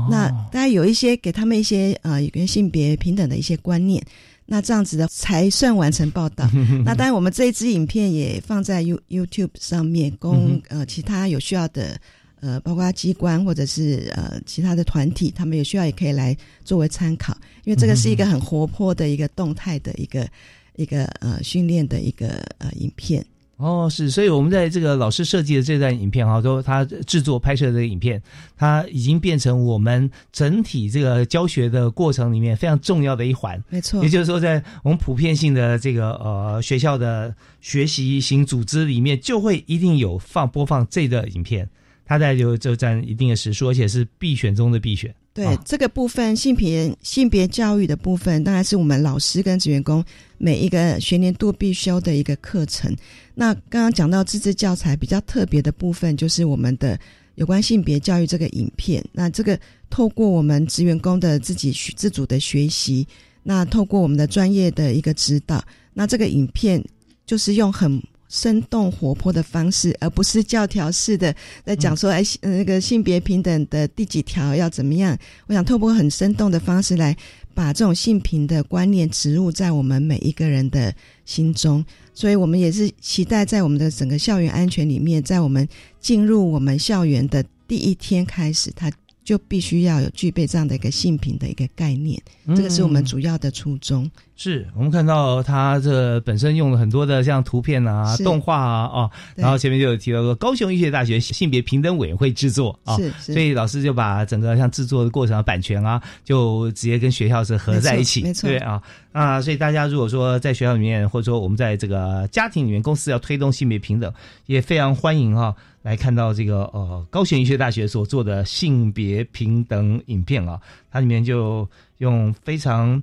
[0.09, 4.01] 那大家有一些给他们一些呃，有关性别平等的一些观念，
[4.47, 6.49] 那这样子的才算完成报道。
[6.85, 12.01] 那当然，我们这一支影片也放在 You YouTube 上面，供呃其他有需要的。
[12.39, 20.29] 呃，包括机关或者是呃其他的团体，他们有需要也可以来作为参考，因为这个是一个很活泼的一个动态的一个
[20.77, 23.25] 一个呃训练的一个呃影片。
[23.59, 28.23] 哦，是，所以我们在这个老师设计的这段影片哈，都他制作拍摄的影片，
[28.55, 33.63] 它已经变成我们整体这个教学的过程里面非常重要的一环。
[33.71, 41.67] 没错，也就是说，在我们普遍性的这个呃学校的学习型组织里面，就会一定有放播放这个影片。
[42.05, 45.15] 它在就就占一定的时数，而且是必选中的必选。
[45.37, 50.03] 对这个部分，性别性别教育的部分，当然是我们老师跟职员工
[50.39, 52.97] 每一个学年度必修的一个课程。
[53.35, 56.99] 那刚刚讲到自制教材比较特别的部分，就是我们的
[57.35, 59.05] 有关性别教育这个影片。
[59.13, 59.61] 那这个
[59.91, 63.07] 透过我们职员工的自己自主的学习，
[63.43, 65.63] 那透过我们的专业的一个指导，
[65.93, 66.83] 那这个影片
[67.27, 68.03] 就是用很。
[68.29, 75.17] 生动活泼的方式，而不是教条式的在讲说，哎，那个性别平等的第几条要怎么样？
[75.47, 77.17] 我想透过很生动的方式来
[77.55, 85.67] 把这种性平的观念植入在我们每一个人的心中，所以我们也是期待在我们的整个校园安全里面，在我们
[86.01, 88.93] 进入我们校园的第一天开始，他。
[89.27, 92.17] 就必须要有具备这样的一个性平的一个概念，
[92.55, 94.09] 这个是我们主要的初衷。
[94.37, 108.81] 是我们看到它这本身用了很多的像图片啊、动画啊哦，然后前面就有提到说高雄医学大学性别平等委员会制作啊，所以老师就把整个像制作的过程、版权啊，就直接跟学校是合在一起，没错对啊。
[109.11, 114.13] 啊，所以大家如果说在学校里面，或者说我们在这个家庭里面，公司要推动性别平等，
[114.45, 115.53] 也非常欢迎哈。
[115.87, 120.61] 来看到这个呃高雄医学大学所做的性别平等影片啊，
[120.91, 121.69] 它里面就
[121.99, 123.01] 用非常。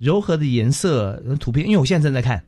[0.00, 2.42] 柔和的颜色图片，因为我现在正在看。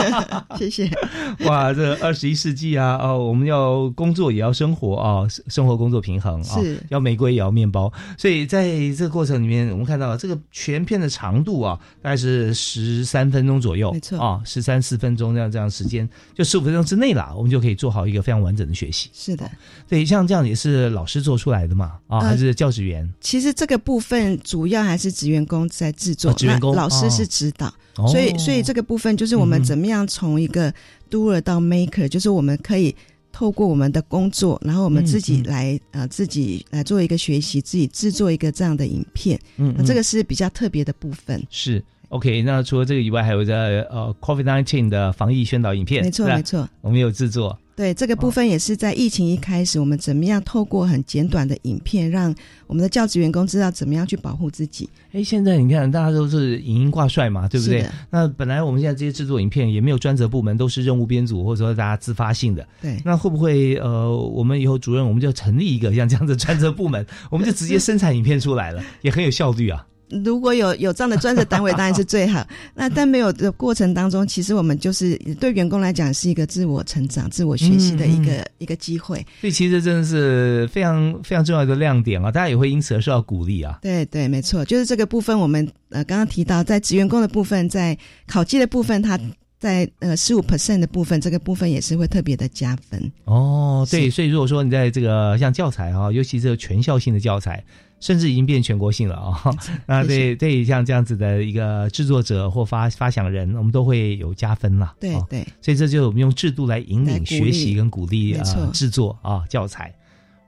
[0.58, 0.90] 谢谢。
[1.46, 7.90] 哇，这二十一世纪啊，哦，我们要工作也要生活啊，生活工作平衡啊，是要玫瑰也要面包。
[8.18, 19.08] 所以在这个过程里面，我们看到这个全片的长度啊，大概是十三分钟左右，没错啊，十三四分钟这样这样时间，就十五分钟之内啦，我们就可以做好一个非常完整的学习。
[19.14, 19.50] 是的，
[19.88, 23.10] 对，像这样也是老师做出来的嘛，啊，还是教职员？
[23.22, 26.89] 其实这个部分主要还是职员工在制作，职员工老。
[26.90, 27.72] 师是指导，
[28.08, 30.72] 所以所以这个部分就是我们怎么样从一个
[31.10, 32.94] doer 到 maker，就是我们可以
[33.32, 41.42] 透过我们的工作，然后我们自己来呃自己来做一个学习，自己制作一个这样的影片，嗯，这个是比较特别的部分。
[41.48, 41.82] 是。
[42.10, 47.56] OK，那除了这个以外，还有在呃 COVID nineteen 的防疫宣导影片，没错没错，我们有制作。
[47.80, 52.34] 对这个部分也是在疫情一开始，我们怎么样透过很简短的影片，让
[52.66, 54.86] 我们的教职员工知道怎么样去保护自己。
[55.12, 57.86] 哎，现在你看大家都是影音挂帅嘛，对不对？
[58.10, 62.68] 那本来我们现在这些制作影片也没有专责部门，都是任务编组或者说大家自发性的。
[62.82, 69.86] 对，那会不会呃，我们以后主任我们就成立一个像这样的专责部门，我们就直接生产影片出来了，也很有效率啊。
[70.24, 72.46] 如果有有这样的专职单位，当然是最好。
[72.74, 79.24] 那但没有的过程当中，其实我们就是对员工来讲是一个自我成长、自我学习的一个一个机会。
[79.40, 82.30] 所以其实真的是非常非常重要的亮点啊！
[82.30, 83.78] 大家也会因此而受到鼓励啊。
[83.82, 85.38] 对对，没错，就是这个部分。
[85.38, 87.96] 我们呃刚刚提到，在职员工的部分，在
[88.26, 89.18] 考绩的部分，它
[89.58, 93.12] 在呃十五 percent 的部分，这个部分也是会特别的加分。
[93.24, 97.62] 哦，对，所以如果说你在这个像教材啊，尤其是全校性的教材。
[98.00, 99.54] 甚至已经变全国性了啊！
[99.86, 104.94] 那对对，像这样子的一个制作者或发发想人，我们都会有加分了。
[104.98, 109.94] 对对，所以这就是我们用制度来引领学习跟鼓励啊制作啊教材。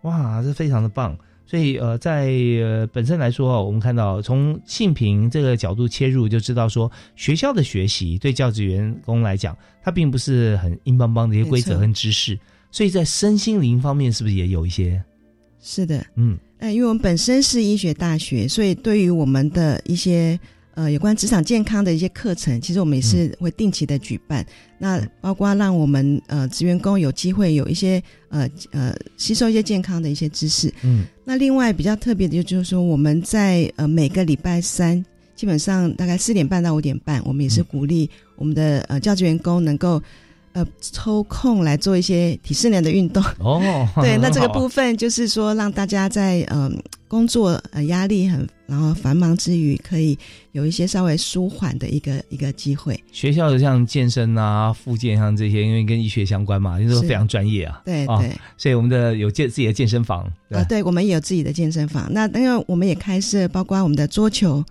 [0.03, 1.16] 哇，这非常的棒！
[1.44, 2.30] 所以呃，在
[2.62, 12.38] 呃本身来说，我们看到从性平这个角度切入，就知道说学校的学习对教职员工来讲，它并不是很硬邦邦的一些规则跟知识，
[12.70, 15.05] 所以在身心灵方面是不是也有一些？
[15.62, 16.36] 是的，嗯。
[16.58, 20.38] 哎，因为我们本身是医学大学，所以对于我们的一些
[20.74, 24.46] 呃有关职场健康的一些课程，其实我们也是会定期的举办。
[24.78, 30.72] 那包括让我们呃职员工有机会有一些呃呃吸收一些健康的一些知识。
[30.84, 35.04] 嗯，那另外比较特别的就是说，我们在呃每个礼拜三，
[35.34, 40.00] 基本上大概四点半到五点半，我们也是鼓励我们的呃教职员工能够。
[40.53, 43.88] 呃，抽空来做一些体适能的运动哦。
[44.03, 46.76] 对，那这个部分就是说，让大家在嗯
[47.09, 50.18] 工作呃压力很然后繁忙之余，可以
[50.53, 52.98] 有一些稍微舒缓的一个一个机会。
[53.12, 57.80] 学校的像健身啊、复健像这些，因为跟医学相关嘛，就是非常专业啊。
[57.84, 62.09] 对对，所以我们的有健自己的健身房啊，对，我们也有自己的健身房。
[62.12, 64.62] 那因为我们也开设，包括我们的桌球，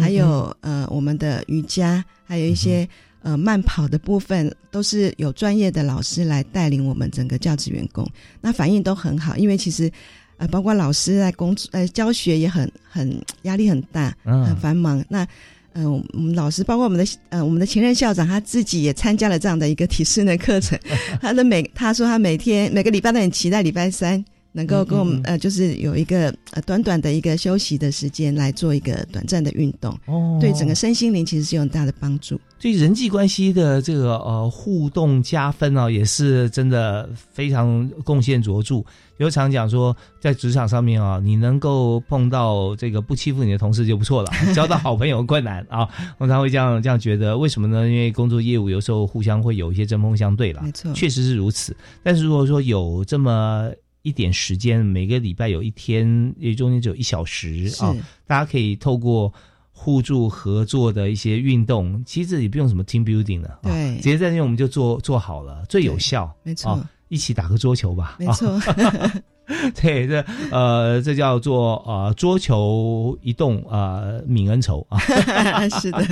[0.00, 2.88] 还有呃我们的瑜伽，还有一些。
[3.22, 8.08] 呃，慢跑的部分都是有专业的老师来带领我们整个教职员工，
[8.40, 9.36] 那反应都很好。
[9.36, 9.90] 因为其实，
[10.36, 15.04] 呃，包括老师在工作、呃教学也很很压力很大，很繁忙。
[15.08, 15.26] 那，
[15.72, 20.78] 嗯，我们老师包括我们的呃我们的前任校长，他自己也参加了这样的一个体适能课程。
[21.20, 24.24] 他的每他说他每天每个礼拜都很期待礼拜三。
[24.58, 32.40] 能够跟我们呃，就是有一个呃短短的一个休息的时间来做一个短暂的运动，哦，对整个身心灵其实是有很大的帮助。
[32.58, 38.82] 对人际关系的这个呃互动加分啊，也是真的非常贡献卓著。
[39.18, 45.88] 有常讲说，在职场上面啊，你能够碰到这个不欺负你的同事就不错了， 交到好朋友困难啊。
[46.18, 47.88] 我常会这样这样觉得，为什么呢？
[47.88, 51.76] 因为工作业务有时候互相会有一些针锋相对了，没错，确实是如此。
[52.02, 53.70] 但是如果说有这么
[54.08, 57.94] 一点时间，每个礼拜有一天，也中间只有一小时啊，
[58.26, 59.32] 大家可以透过
[59.70, 68.58] 互助合作的一些运动，其实也不用什么 team building 了，对，直接在那边我们就做做好了，最有效，没错，一起打个桌球吧，没错。
[69.74, 74.98] 对，这呃，这叫做呃桌球移动呃泯恩仇啊，
[75.80, 76.06] 是的，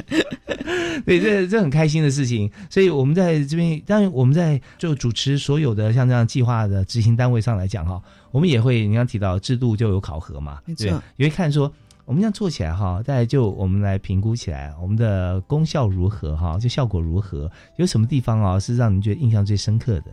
[1.05, 2.51] 对，这这很开心的事情。
[2.71, 11.71] 所以我们在这边，当然我们在就主持所有的像这样计划的执行单位上来讲哈，我们也会你刚提到制度就有考核嘛，没错，也会看说
[12.07, 20.07] 我们这样做起来哈，大家就我们来评估起来我们的功效如何哈，就效果如何，有什么地方啊是让您觉得印象最深刻的？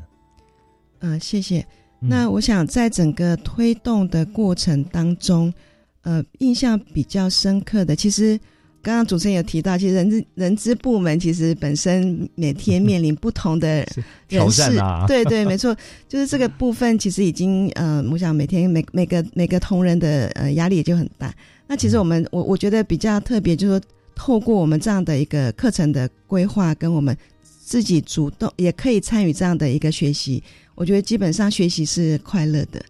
[0.99, 1.65] 嗯，谢谢。
[2.07, 5.53] 那我想，在整个推动的过程当中，
[6.01, 8.37] 呃，印象比较深刻的，其实
[8.81, 13.85] 刚刚主持人有提到，其实人资人资部门其实本身每天面临不同的
[14.27, 14.77] 人事，
[15.07, 15.75] 对对，没错，
[16.09, 21.33] 就是这个部分其实已经，呃，我想每天每每个每个同仁的呃压力也就很大。
[21.67, 30.43] 那其实我们我我觉得比较特别，就是说透过我们这样的一个课程的规划，跟我们自己主动也可以参与这样的一个学习。
[30.75, 32.83] 我觉得基本上学习是快乐的，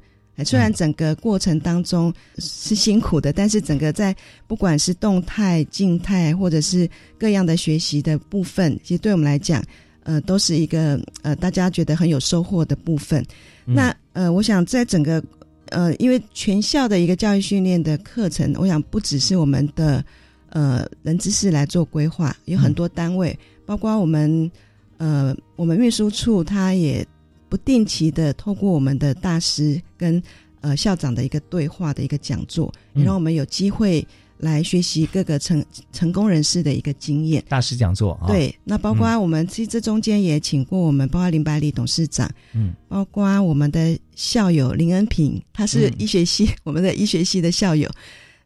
[0.46, 4.16] 虽然整个过程当中是辛苦的，但是整个在
[4.48, 9.64] 不管是动态、静态，或者是各样的学习的部分，其实对我们来讲，
[10.04, 13.24] 呃，都是一个呃大家觉得很有收获的部分。
[13.66, 15.24] 那呃，我想在整个
[15.70, 20.04] 呃，因为全校的一个教育训练的课程，我想不只是我们的
[20.50, 24.50] 呃人知识来做规划，有很多单位，包括我们
[24.98, 27.06] 呃我们运输处，它也。
[27.54, 30.20] 不定期的透过我们的大师跟
[30.62, 34.04] 呃校长的一个对话的一个讲座，也让我们有机会
[34.40, 37.44] 来学习各个成成功人士的一个经验。
[37.48, 47.88] 大师讲座，对，那包括我们其实这中间也请过我们，包括林百里董事长，嗯，包括我们的校友林恩平，他是医学系 我们的医学系的校友，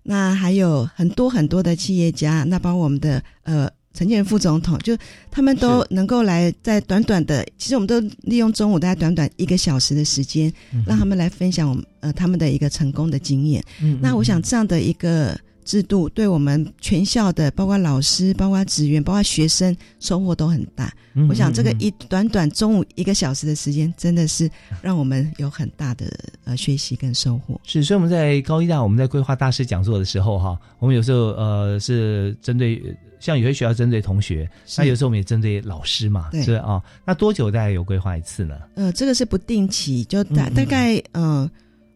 [0.03, 3.71] 那还有很多很多的企业家，那包括我们的呃。
[3.97, 4.95] 陈建副总统，就
[5.31, 10.53] 他们都能够来，在短短的，其实我们都利用中午大概短短一个小时的时间，
[10.85, 13.63] 让他们来分享我们呃他们的一个成功的经验。
[13.99, 15.35] 那我想这样的一个。
[15.67, 20.89] 制度对我们全校的，包括老师、包括职员、包括学生，收获都很大。
[21.27, 24.49] 我想这个一短短中午一个小时的时间，真的是
[24.81, 26.09] 让我们有很大的
[26.45, 27.59] 呃学习跟收获。
[27.65, 32.81] 是，所以我们在高一大，我们在规划大师讲座的时候，哈，我们有时候呃是针对
[33.19, 36.81] 像有些学校针对同学，那有时候我们也针对老师嘛，是啊。
[37.05, 38.55] 那多久大概有规划一次呢？
[38.75, 41.49] 呃，这个是不定期，就大大概嗯。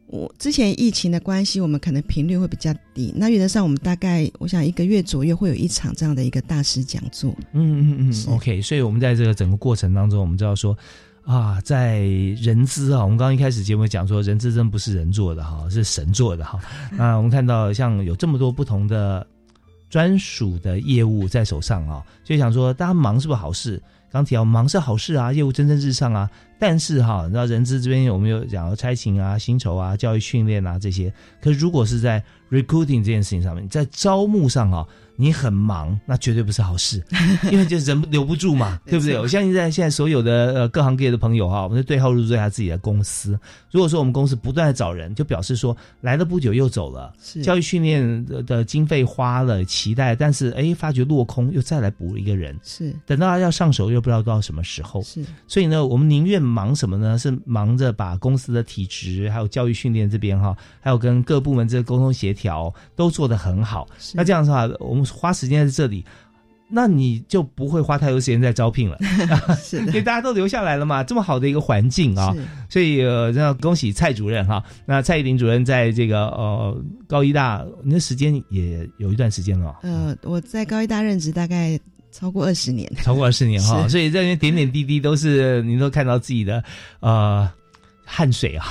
[0.08, 3.14] 我之前疫情的关系，我们可能频率会比较低。
[3.16, 7.34] 那原则上，我们大概我想一个月左右会有一场这样的一个大师讲座。
[7.54, 8.62] 嗯嗯嗯，OK。
[8.62, 10.78] 所以，我们在这个整个过程当中，我们知道说
[11.24, 12.02] 啊，在
[12.42, 16.60] 人资啊，我们刚刚一开始节目讲说，人资真不是人做的哈，是神做的哈。
[16.92, 19.26] 那我们看到像有这么多不同的
[19.92, 23.80] 专属的业务在手上啊，就想说，大家忙是不是好事？
[24.10, 26.30] 刚提到忙是好事啊，业务蒸蒸日上啊。
[26.58, 31.12] 但是哈，你知道人资这边有没有讲到差勤啊、薪酬啊、教育训练啊这些。
[31.42, 34.88] 可是如果是在 recruiting 这件事情上面，在招募上啊。
[35.22, 37.00] 你很忙，那绝对不是好事，
[37.52, 39.20] 因为就人留不住嘛，对不对？
[39.20, 43.40] 我相信在现在所有的呃各行各业的朋友哈，我们是对号入座一下自己的公司。
[43.70, 55.24] 如果说我们公司不断的找人，就表示说来了不久又走了，是教育训练的经费花了，期待，但是哎发觉落空，又再来补一个人，是等到他要上手又不知道到什么时候，是。
[55.48, 57.16] 所以呢，我们宁愿忙什么呢？
[57.20, 63.88] 是忙着把公司的体质，还有教育训练这边哈，还有跟各部门这个沟通协调都做得很好。
[64.16, 65.06] 那这样的话，我们。
[65.12, 66.06] 花时间在这里，
[66.70, 68.98] 那你就不会花太多时间在招聘了，
[69.62, 71.04] 是的， 因为大家都留下来了嘛。
[71.04, 72.34] 这么好的一个环境啊，
[72.70, 74.64] 所以呃，要恭喜蔡主任哈。
[74.86, 79.80] 那蔡依林主任在这个呃高医大，那时间也有一段时间了。
[79.84, 81.78] 呃，我在高医大任职大概
[82.12, 83.86] 超过二十年，超过二十年哈。
[83.90, 86.64] 所以这些点点滴滴都是您都看到自己的
[87.02, 87.50] 呃。
[88.14, 88.66] 汗水啊，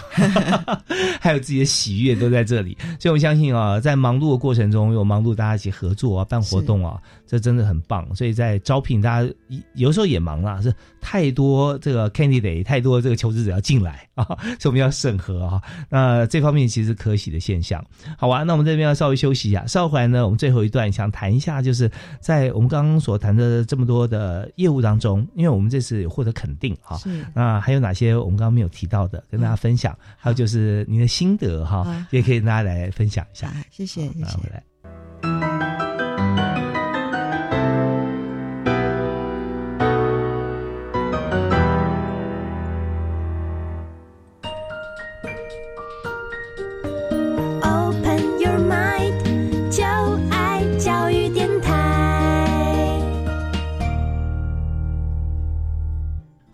[1.18, 7.00] 还有自己的喜悦都在这里，所以我相信啊，在忙碌的过程中有忙碌，大家一起合作啊，办活动啊。
[7.26, 9.32] 这真的很棒，所以在招聘，大家
[9.74, 15.62] 有时候也忙啦，是太多这个 candidate，太多这个求职者要进来啊， 所以我们要审核啊。
[15.88, 17.84] 那这方面其实可喜的现象。
[18.18, 21.90] 好啊，那我们这边要稍微休息一下，稍后回来呢，我们最后一段想谈一下，就是
[22.20, 27.00] 在我们刚刚所谈的这么多的业务当中，因为我们这次有获得肯定哈，
[27.34, 29.96] 那还有哪些我们刚刚没有提到的，跟大家分享？
[30.16, 33.52] 还有就是您的心得哈，也可以跟大家来分享一下。
[33.70, 34.36] 谢谢，谢谢。
[34.38, 34.69] 回来。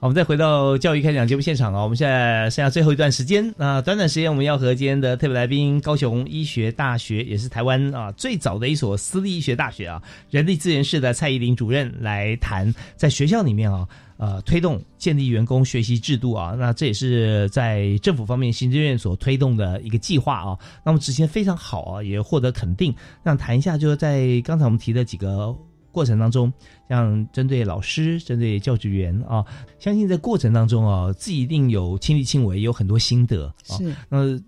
[0.07, 10.01] 我们再回到教育开讲节目现场啊，我们现在剩下最后一段时间，那短短时间我们要和今天的特别来宾，高雄医学大学也是台湾啊最早的一所私立医学大学啊，
[10.31, 13.85] 人力资源室的蔡依林主任来谈，在学校里面啊，
[14.17, 22.95] 呃，推动建立员工学习制度啊，那这也是在政府方面行政院所推动的一个计划啊，那么执行非常好啊，也获得肯定。
[23.25, 25.53] 那谈一下，就是在刚才我们提的几个。
[25.97, 26.53] 过程当中，
[26.91, 29.43] 像针对老师、针对教职员啊，
[29.79, 33.55] 相信在过程当中啊，自己一定有亲力亲为，有很多心得啊。
[33.65, 34.39] 是，呃。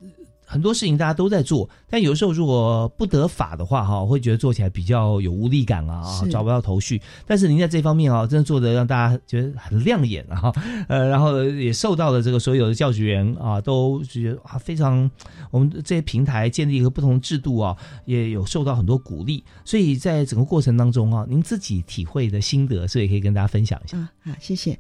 [0.50, 6.98] 很多事情大家都在做，但有时候如果不得法的话，哈，会觉得做起来比较有无力感啊，找不到头绪。
[7.26, 10.50] 但是您在这方面啊，真的做的让大家觉得很亮眼啊，
[10.88, 15.10] 呃，然后也受到了这个所有的教职员啊，都觉得啊非常，
[15.50, 17.76] 我们这些平台建立一个不同制度啊，
[18.06, 19.44] 也有受到很多鼓励。
[19.66, 23.98] 所以在整个过程当中啊，您自己体会的心得，所以可以跟大家分享一下。
[24.24, 24.78] 好，谢谢。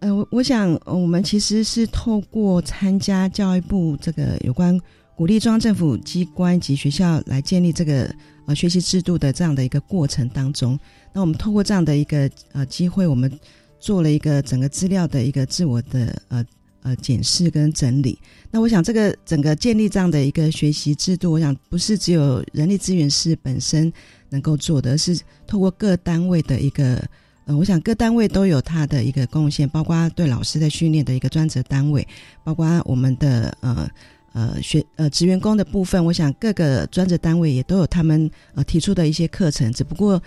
[0.00, 4.78] 呃，我我想我们其实是透过参加教育部这个有关。
[5.16, 8.14] 鼓励中央政府机关及学校来建立这个
[8.44, 10.78] 呃学习制度的这样的一个过程当中，
[11.10, 13.32] 那我们透过这样的一个呃机会，我们
[13.80, 16.44] 做了一个整个资料的一个自我的呃
[16.82, 18.18] 呃检视跟整理。
[18.50, 23.90] 那我想这个整个建立这样的一个学习制度，我想不是只有人力资源师本身
[24.28, 27.02] 能够做的，是透过各单位的一个
[27.46, 32.06] 呃，我想各单位都有他的一个贡献，包括对老师的训练的一个专责单位，
[32.44, 33.88] 包括我们的呃。
[34.36, 40.22] 呃，学呃，职员工的部分，我想各个专职单位也都有他们呃提出的一些课程，只不过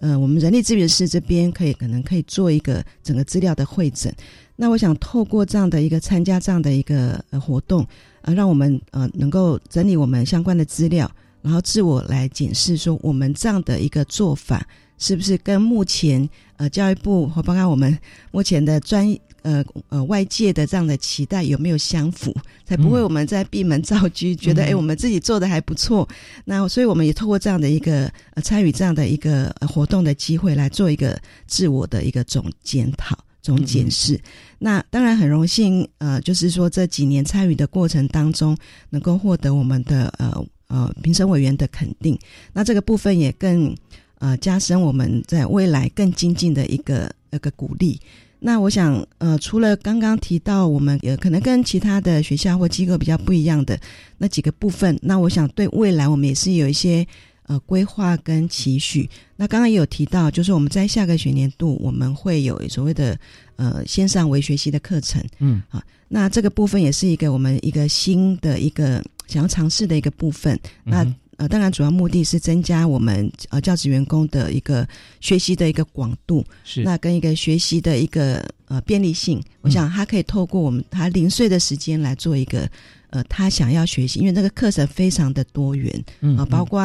[0.00, 4.14] 呃，我们人力资源师这边可以可能可以做一个整个资料的会诊。
[4.54, 7.82] 那我想透过这样的一个参加这样的一个呃活动
[8.20, 11.10] 啊，让我们呃能够整理我们相关的资料，
[11.40, 17.98] 然后自我来检视说我们这样的一个做法是不是跟目前呃教育部或包括我们
[18.30, 19.16] 目前的专。
[19.44, 22.34] 呃呃，外界的这样的期待有没有相符，
[22.64, 26.08] 才不会我们在闭门造车，觉得哎，我们自己做的还不错。
[26.46, 34.18] 那所以我们也透过这样的一个呃参与这样的一个活动的机会，来做一个自我的一个总检讨、总检视。
[34.58, 38.56] 那当然很荣幸，呃，就是说这几年参与的过程当中，
[38.88, 42.18] 能够获得我们的呃呃评审委员的肯定。
[42.54, 43.76] 那这个部分也更
[44.20, 48.00] 呃加深我们在未来更精进的一个那个鼓励。
[48.46, 53.80] 那我想，呃，除了刚刚提到我们呃可能跟其他的学校或机构比较不一样的
[54.18, 57.06] 那几个部分，那我想对未来我们也是有一些
[57.46, 59.08] 呃规划跟期许。
[59.34, 63.18] 那刚刚也有提到，就是我们在下个学年度我们会有所谓的
[63.56, 70.60] 呃线上微学习的课程，嗯啊，那这个部分也是一个我们一个新的一个想要尝试的一个部分。
[70.84, 71.02] 那
[71.36, 74.86] 呃，当然，主要目的是增加我们呃教职员工的一个
[75.20, 79.42] 学习的一个广度，是那跟一个学习的一个呃便利性。
[79.60, 82.68] 我想他可以透过我们他零碎的时间来做一个
[83.10, 86.80] 呃他想要学习，因为那个课程非常的多元，嗯啊，包括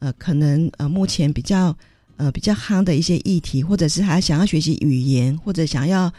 [0.00, 1.76] 呃可能呃目前比较
[2.16, 6.12] 呃比较夯的一些议题，或者是他想要学习语言，或者想要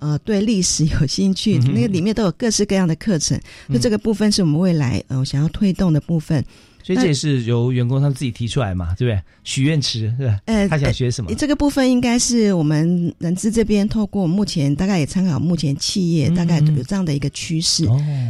[0.00, 3.40] 呃对历史有兴趣，那个里面都有各式各样的课程。
[3.70, 6.44] 就这个部分是我们未来呃想要推动的部分。
[6.82, 9.22] 所以这也是由员工他们自己提出来嘛，对不对？
[9.44, 10.38] 许愿池是吧？
[10.46, 11.34] 呃，他想学什么？
[11.34, 17.84] 这个部分应该是我们人资这边透过目前大概也参考目前企业大概有这样的一个趋势，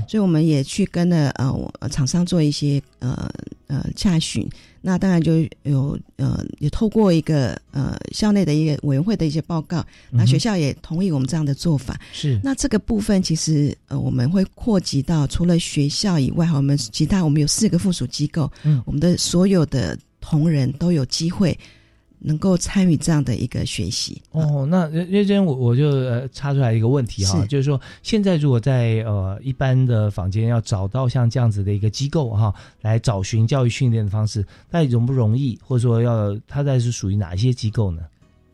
[0.08, 3.30] 所以我们也去跟了呃厂商做一些呃
[3.66, 4.48] 呃洽询。
[4.80, 12.00] 那当然就有呃，也透过一个呃校内的一个委员会的一些报告，那学校也同意我们这样的做法。
[12.12, 21.56] 是那这个部分其实呃我们会扩及到除了学校以外，我们其他我们有四个附属机构，嗯，我们的所有的同仁都有机会。
[22.24, 35.58] 能够参与这样的一个学习哦，那认真我我就呃插出来一个问题哈，就是说现在如果在呃一般的房间要找到像这样子的一个机构哈，来找寻教育训练的方式，那容不容易？
[35.66, 38.02] 或者说要它在是属于哪一些机构呢？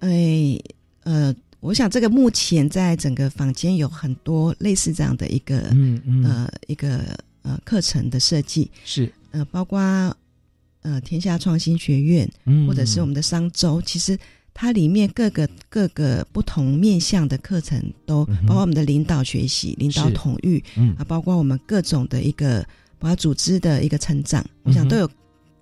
[0.01, 0.59] 哎
[1.05, 7.01] 呃，我想这个目前在整个房间有很多类似这样的一个嗯嗯呃一个
[7.43, 9.79] 呃课程的设计是呃包括。
[10.83, 12.67] 呃，天下创新学院，嗯。
[12.67, 14.19] 或者是我们的商周，其实
[14.55, 20.63] 它里面各个各个不同面向的课程，都包括我们的领导学习、领导统御，
[20.97, 22.63] 啊，包括我们各种的一个，
[22.99, 25.09] 包括组织的一个成长，我想都有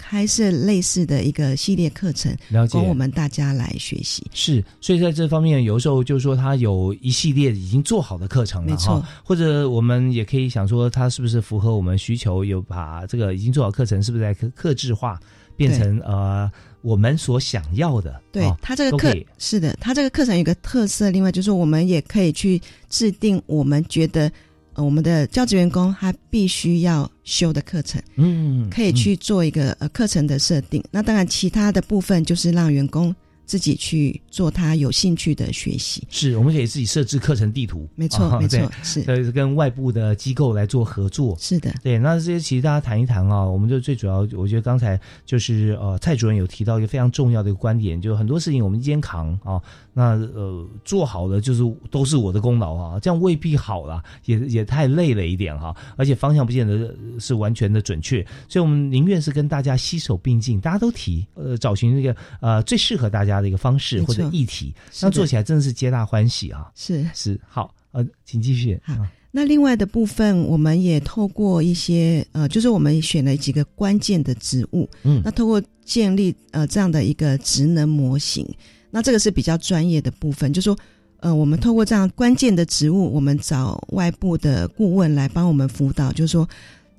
[0.09, 4.25] 开设类似的一个系列课程，了解供我们大家来学习。
[4.33, 9.09] 是，所以在这方面，有时候就是说，他有一系列已经做好的课程了，没错哈。
[9.25, 12.45] 或者我们也可以想说，他是不是符合我们需求？
[12.45, 15.19] 有把这个已经做好课程，是不是在克克制化，
[15.57, 16.49] 变成呃
[16.83, 18.23] 我们所想要的？
[18.31, 24.31] 对哦他这个课是的，他这个课程有个特色，另外就是我们也可以去制定我们觉得
[24.77, 30.83] 呃我们的教职员工他必须要修的课程，嗯，可以去做一个呃课程的设定。
[30.91, 33.15] 那当然，其他的部分就是让员工
[33.47, 36.07] 自己去做他有兴趣的学习。
[36.11, 41.37] 是，我们可以自己设置课程地图，没错啊没错对是呃，跟外部的机构来做合作。
[41.39, 49.63] 是的，对，那这些其实大家谈一谈啊，我们就最主要，我觉得刚才就是呃，蔡主任有提到一个非常重要的一个观点，就是很多事情我们肩扛啊，
[49.99, 66.71] 那呃做好的就是都是我的功劳啊，这样未必好啦，也也太累了一点哈、而且方向不见得是完全的准确，所以我们宁愿是跟大家携手并进，大家都提，呃，找寻那个呃最适合大家的一个方式或者议题，那做起来真的是皆大欢喜啊。
[66.75, 67.03] 是。
[67.15, 67.41] 是。
[67.49, 68.79] 好，呃，请继续。
[68.85, 68.95] 好，
[69.31, 75.23] 那另外的部分，我们也透过一些呃，就是我们选了几个关键的职务，嗯。
[75.25, 78.47] 那透过建立呃这样的一个职能模型，
[78.91, 80.79] 那这个是比较专业的部分，就是说
[81.21, 86.49] 呃，我们透过这样关键的职务，我们找外部的顾问来帮我们辅导，就是说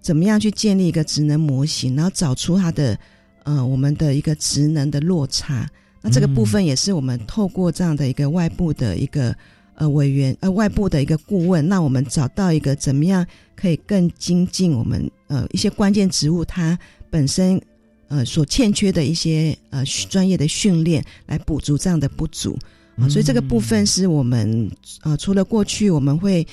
[0.02, 2.98] 怎么样去建立一个职能模型，然后找出它的
[3.44, 5.70] 呃我们的一个职能的落差。
[6.02, 9.36] 那这个部分也是我们透过这样的一个外部的一个
[9.76, 13.26] 呃委员呃外部的一个顾问，那我们找到一个怎么样
[13.56, 16.78] 可以更精进我们呃一些关键职务它
[17.10, 17.62] 本身
[18.08, 22.58] 呃所欠缺的一些呃专业的训练，来补足这样的不足
[22.98, 24.72] 啊、所以这个部分是我们
[25.04, 26.46] 呃除了过去我们会。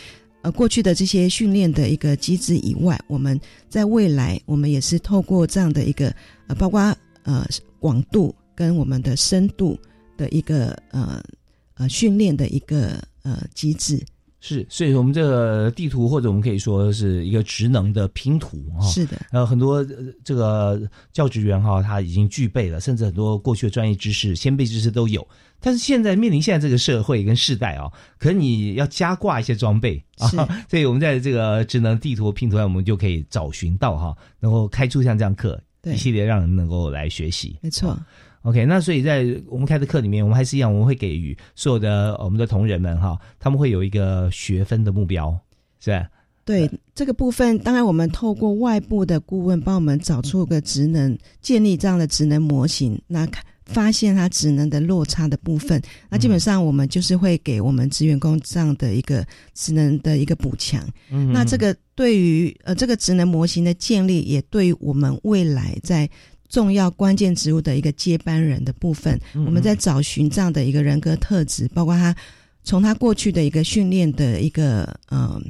[0.43, 3.41] 呃，过去的这些训练的一个机制以外，我们
[3.71, 6.15] 在未来，我们也是透过这样的一个
[6.49, 7.49] 呃，包括呃
[7.81, 9.79] 广度跟我们的深度
[10.19, 11.25] 的一个呃
[11.77, 13.99] 呃训练的一个呃机制。
[14.47, 19.87] 是，所以我们这个地图或者我们可以说是一个职能的拼图哦、是的，呃，很多、呃
[20.23, 25.27] 这个教职员哈、他已经具备了，甚至很多过去的专业知识、先辈知识都有。
[25.61, 30.37] 但是现在面临现在这个社会跟世代啊、可能你要加挂一些装备啊是，
[30.69, 37.57] 所以我们在这个职能地图拼图上，我们就可以找寻到哈、能够开出像这样课对一系列让人能够来学习。
[37.63, 37.99] 没错。
[38.45, 45.35] OK，那所以在我们开的课里面，我们还是一样，我们会给予所有的呃我们的同仁们哈，他们会有一个学分的目标，
[45.81, 46.07] 是吧？
[46.45, 55.81] 对这个部分，当然我们透过外部的顾问帮我们找出个职能，建立这样的职能模型，那看发现它职能的落差的部分，
[56.11, 59.25] 那基本上我们就是会给我们职员工这样的一个
[59.55, 60.87] 职能的一个补强。
[61.11, 66.07] 嗯那这个对于呃这个职能模型的建立，也对于我们未来在
[66.55, 72.15] 重要关键职务的一个接班人的部分，嗯我们在找寻这样的一个人格特质，包括他
[72.63, 75.43] 从他过去的一个训练的一个呃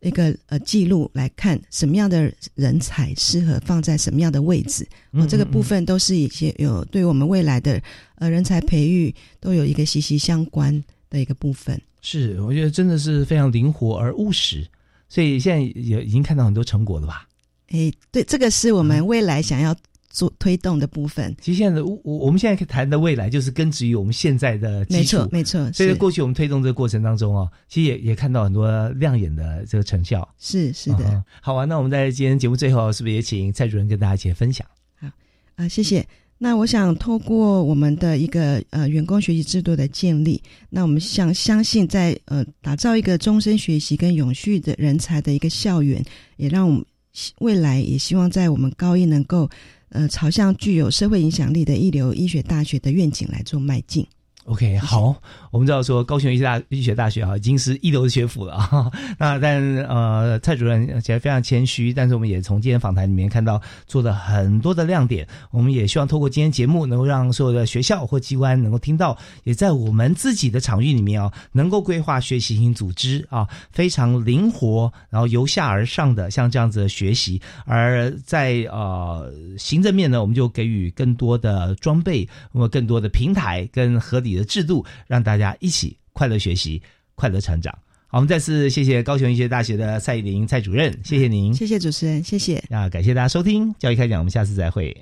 [0.00, 4.82] 一个呃记录来看，什么样的人才适合放在什么样的位置，
[5.12, 5.62] 哦，嗯这个部嗯。
[5.62, 7.80] 分都是一些有对我们未来的
[8.16, 11.80] 呃人才培育都有一个息息相关的一个部分。
[12.02, 14.66] 是，我觉得真的是非常灵活而务实，
[15.08, 17.28] 所以现在也已经看到很多成果了吧？
[17.68, 19.72] 诶，对，这个是我们未来想要
[20.10, 21.34] 做推动的部分。
[21.40, 30.28] 其实现在的我我们现在谈的未来，就是根植于我们现在的基础，没错没错所以在过去我们推动这个过程当中哦，其实也也看到很多亮眼的这个成效。
[30.38, 31.04] 是是的。
[31.08, 34.66] 嗯好啊，那我们在今天节目最后，是不是也请蔡主任跟大家一起分享？
[35.00, 35.08] 好
[35.56, 36.06] 啊，谢谢。
[36.42, 46.02] 那我想透过我们的一个呃员工学习制度的建立，那我们想相信在呃打造一个终身学习跟永续的人才的一个校园，
[46.38, 46.82] 也让我们
[47.40, 49.46] 未来也希望在我们高一能够
[49.90, 54.06] 呃朝向具有社会影响力的一流医学大学的愿景来做迈进。
[54.50, 55.14] OK，好，
[55.52, 58.90] 我们知道说高雄医学大医学大学啊，已经是一流的学府了啊。
[59.16, 65.24] 那但呃，蔡主任其实非常谦虚，但是我们也从今天访谈里面看到做了很多的亮点。
[65.52, 77.40] 我们也希望透过今天节目，能够让所有的学校或机关能够听到，也在我们自己的场域里面啊，能够规划学习型组织啊，非常灵活，然后由下而上的像这样子的学习。
[77.66, 86.82] 而在呃行政面呢，我们就给予更多的装备，那么更多的平台跟合理的制度，让大家一起快乐学习、
[87.14, 87.72] 快乐成长。
[88.06, 92.62] 好，我们再次谢谢高雄医学大学的蔡依林蔡主任，谢谢您，谢谢主持人，谢谢。
[92.68, 94.96] 那，感谢大家收听教育开讲，我们下次再会。